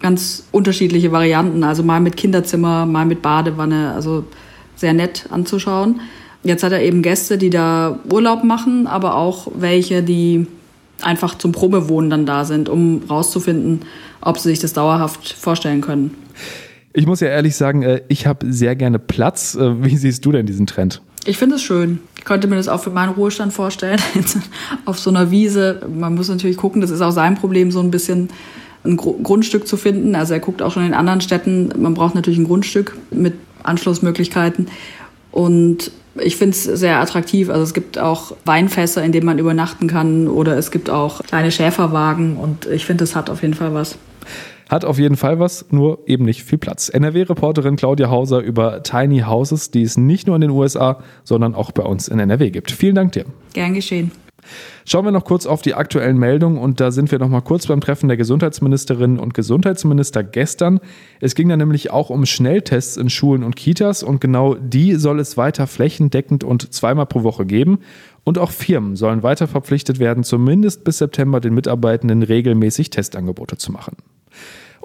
ganz 0.02 0.44
unterschiedliche 0.50 1.12
Varianten. 1.12 1.64
Also 1.64 1.82
mal 1.84 2.00
mit 2.00 2.16
Kinderzimmer, 2.16 2.84
mal 2.84 3.06
mit 3.06 3.22
Badewanne, 3.22 3.92
also 3.94 4.24
sehr 4.76 4.92
nett 4.92 5.26
anzuschauen. 5.30 6.00
Jetzt 6.42 6.62
hat 6.62 6.72
er 6.72 6.82
eben 6.82 7.00
Gäste, 7.00 7.38
die 7.38 7.48
da 7.48 7.98
Urlaub 8.12 8.44
machen, 8.44 8.86
aber 8.86 9.14
auch 9.14 9.48
welche, 9.54 10.02
die 10.02 10.46
einfach 11.00 11.38
zum 11.38 11.52
Probewohnen 11.52 12.10
dann 12.10 12.26
da 12.26 12.44
sind, 12.44 12.68
um 12.68 13.02
rauszufinden, 13.08 13.80
ob 14.20 14.38
sie 14.38 14.50
sich 14.50 14.58
das 14.58 14.74
dauerhaft 14.74 15.32
vorstellen 15.32 15.80
können. 15.80 16.14
Ich 16.96 17.06
muss 17.06 17.18
ja 17.18 17.26
ehrlich 17.26 17.56
sagen, 17.56 17.82
äh, 17.82 18.02
ich 18.06 18.26
habe 18.26 18.50
sehr 18.50 18.76
gerne 18.76 19.00
Platz. 19.00 19.56
Äh, 19.56 19.84
wie 19.84 19.96
siehst 19.96 20.24
du 20.24 20.30
denn 20.30 20.46
diesen 20.46 20.66
Trend? 20.66 21.02
Ich 21.26 21.36
finde 21.36 21.56
es 21.56 21.62
schön. 21.62 21.98
Ich 22.16 22.24
könnte 22.24 22.46
mir 22.46 22.54
das 22.54 22.68
auch 22.68 22.80
für 22.80 22.90
meinen 22.90 23.14
Ruhestand 23.14 23.52
vorstellen, 23.52 24.00
auf 24.84 25.00
so 25.00 25.10
einer 25.10 25.32
Wiese. 25.32 25.82
Man 25.92 26.14
muss 26.14 26.28
natürlich 26.28 26.56
gucken, 26.56 26.80
das 26.80 26.90
ist 26.90 27.00
auch 27.00 27.10
sein 27.10 27.34
Problem, 27.34 27.72
so 27.72 27.80
ein 27.80 27.90
bisschen 27.90 28.28
ein 28.84 28.96
Grundstück 28.96 29.66
zu 29.66 29.76
finden. 29.76 30.14
Also 30.14 30.34
er 30.34 30.40
guckt 30.40 30.62
auch 30.62 30.70
schon 30.70 30.86
in 30.86 30.94
anderen 30.94 31.20
Städten. 31.20 31.70
Man 31.76 31.94
braucht 31.94 32.14
natürlich 32.14 32.38
ein 32.38 32.46
Grundstück 32.46 32.96
mit 33.10 33.34
Anschlussmöglichkeiten. 33.64 34.68
Und 35.32 35.90
ich 36.16 36.36
finde 36.36 36.54
es 36.54 36.62
sehr 36.62 37.00
attraktiv. 37.00 37.50
Also 37.50 37.64
es 37.64 37.74
gibt 37.74 37.98
auch 37.98 38.36
Weinfässer, 38.44 39.02
in 39.02 39.10
denen 39.10 39.26
man 39.26 39.38
übernachten 39.40 39.88
kann. 39.88 40.28
Oder 40.28 40.56
es 40.58 40.70
gibt 40.70 40.90
auch 40.90 41.24
kleine 41.24 41.50
Schäferwagen. 41.50 42.36
Und 42.36 42.66
ich 42.66 42.86
finde, 42.86 43.02
es 43.02 43.16
hat 43.16 43.30
auf 43.30 43.42
jeden 43.42 43.54
Fall 43.54 43.74
was. 43.74 43.96
Hat 44.74 44.84
auf 44.84 44.98
jeden 44.98 45.14
Fall 45.14 45.38
was, 45.38 45.66
nur 45.70 46.00
eben 46.06 46.24
nicht 46.24 46.42
viel 46.42 46.58
Platz. 46.58 46.88
NRW-Reporterin 46.88 47.76
Claudia 47.76 48.10
Hauser 48.10 48.40
über 48.40 48.82
Tiny 48.82 49.20
Houses, 49.20 49.70
die 49.70 49.82
es 49.82 49.96
nicht 49.96 50.26
nur 50.26 50.34
in 50.34 50.40
den 50.40 50.50
USA, 50.50 50.98
sondern 51.22 51.54
auch 51.54 51.70
bei 51.70 51.84
uns 51.84 52.08
in 52.08 52.18
NRW 52.18 52.50
gibt. 52.50 52.72
Vielen 52.72 52.96
Dank 52.96 53.12
dir. 53.12 53.24
Gern 53.52 53.74
geschehen. 53.74 54.10
Schauen 54.84 55.04
wir 55.04 55.12
noch 55.12 55.26
kurz 55.26 55.46
auf 55.46 55.62
die 55.62 55.74
aktuellen 55.74 56.18
Meldungen 56.18 56.58
und 56.58 56.80
da 56.80 56.90
sind 56.90 57.12
wir 57.12 57.20
noch 57.20 57.28
mal 57.28 57.40
kurz 57.40 57.68
beim 57.68 57.80
Treffen 57.80 58.08
der 58.08 58.16
Gesundheitsministerinnen 58.16 59.20
und 59.20 59.32
Gesundheitsminister 59.32 60.24
gestern. 60.24 60.80
Es 61.20 61.36
ging 61.36 61.48
da 61.48 61.56
nämlich 61.56 61.92
auch 61.92 62.10
um 62.10 62.26
Schnelltests 62.26 62.96
in 62.96 63.10
Schulen 63.10 63.44
und 63.44 63.54
Kitas 63.54 64.02
und 64.02 64.20
genau 64.20 64.54
die 64.54 64.96
soll 64.96 65.20
es 65.20 65.36
weiter 65.36 65.68
flächendeckend 65.68 66.42
und 66.42 66.74
zweimal 66.74 67.06
pro 67.06 67.22
Woche 67.22 67.46
geben. 67.46 67.78
Und 68.24 68.38
auch 68.38 68.50
Firmen 68.50 68.96
sollen 68.96 69.22
weiter 69.22 69.46
verpflichtet 69.46 70.00
werden, 70.00 70.24
zumindest 70.24 70.82
bis 70.82 70.98
September 70.98 71.38
den 71.38 71.54
Mitarbeitenden 71.54 72.24
regelmäßig 72.24 72.90
Testangebote 72.90 73.56
zu 73.56 73.70
machen. 73.70 73.98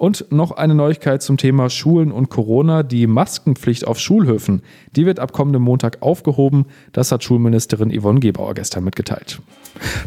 Und 0.00 0.32
noch 0.32 0.52
eine 0.52 0.74
Neuigkeit 0.74 1.22
zum 1.22 1.36
Thema 1.36 1.68
Schulen 1.68 2.10
und 2.10 2.30
Corona. 2.30 2.82
Die 2.82 3.06
Maskenpflicht 3.06 3.86
auf 3.86 3.98
Schulhöfen, 3.98 4.62
die 4.96 5.04
wird 5.04 5.20
ab 5.20 5.34
kommendem 5.34 5.60
Montag 5.60 5.98
aufgehoben. 6.00 6.64
Das 6.94 7.12
hat 7.12 7.22
Schulministerin 7.22 7.92
Yvonne 7.92 8.18
Gebauer 8.18 8.54
gestern 8.54 8.84
mitgeteilt. 8.84 9.42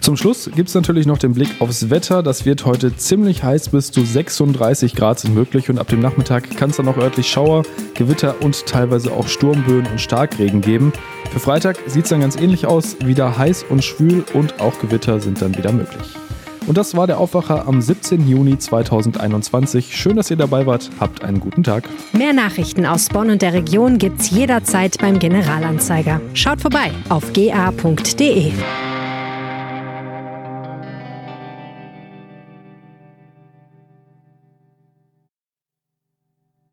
Zum 0.02 0.18
Schluss 0.18 0.50
gibt 0.56 0.70
es 0.70 0.74
natürlich 0.74 1.06
noch 1.06 1.20
den 1.20 1.36
Blick 1.36 1.50
aufs 1.60 1.92
Wetter. 1.92 2.24
Das 2.24 2.44
wird 2.44 2.66
heute 2.66 2.98
ziemlich 2.98 3.44
heiß, 3.44 3.70
bis 3.70 3.92
zu 3.92 4.04
36 4.04 4.96
Grad 4.96 5.20
sind 5.20 5.36
möglich 5.36 5.70
und 5.70 5.78
ab 5.78 5.90
dem 5.90 6.00
Nachmittag 6.00 6.58
kann 6.58 6.72
es 6.72 6.78
dann 6.78 6.88
auch 6.88 6.98
örtlich 6.98 7.28
Schauer, 7.28 7.62
Gewitter 7.94 8.42
und 8.42 8.66
teilweise 8.66 9.12
auch 9.12 9.28
Sturmböen 9.28 9.86
und 9.86 10.02
Starkregen 10.02 10.62
geben. 10.62 10.92
Für 11.30 11.40
Freitag 11.40 11.78
sieht 11.86 12.06
es 12.06 12.10
dann 12.10 12.22
ganz 12.22 12.36
ähnlich 12.36 12.66
aus, 12.66 12.98
wieder 13.06 13.38
heiß 13.38 13.66
und 13.70 13.84
schwül 13.84 14.26
und 14.34 14.60
auch 14.60 14.80
Gewitter 14.80 15.20
sind 15.20 15.40
dann 15.40 15.56
wieder 15.56 15.72
möglich. 15.72 16.16
Und 16.66 16.78
das 16.78 16.96
war 16.96 17.08
der 17.08 17.18
Aufwacher 17.18 17.68
am 17.68 17.82
17. 17.82 18.28
Juni 18.28 18.58
2021. 18.58 19.96
Schön, 19.96 20.16
dass 20.16 20.32
ihr 20.32 20.38
dabei 20.38 20.66
wart. 20.66 20.90
Habt 21.00 21.24
einen 21.24 21.40
guten 21.40 21.64
Tag. 21.64 21.90
Mehr 22.14 22.34
Nachrichten 22.34 22.86
aus 22.86 23.10
Bonn 23.10 23.30
und 23.30 23.42
der 23.42 23.54
Region 23.54 23.98
gibt's 23.98 24.30
jederzeit 24.30 24.98
beim 25.00 25.20
Generalanzeiger. 25.20 26.22
Schaut 26.34 26.62
vorbei 26.62 26.92
auf 27.10 27.34
ga.de. 27.34 28.54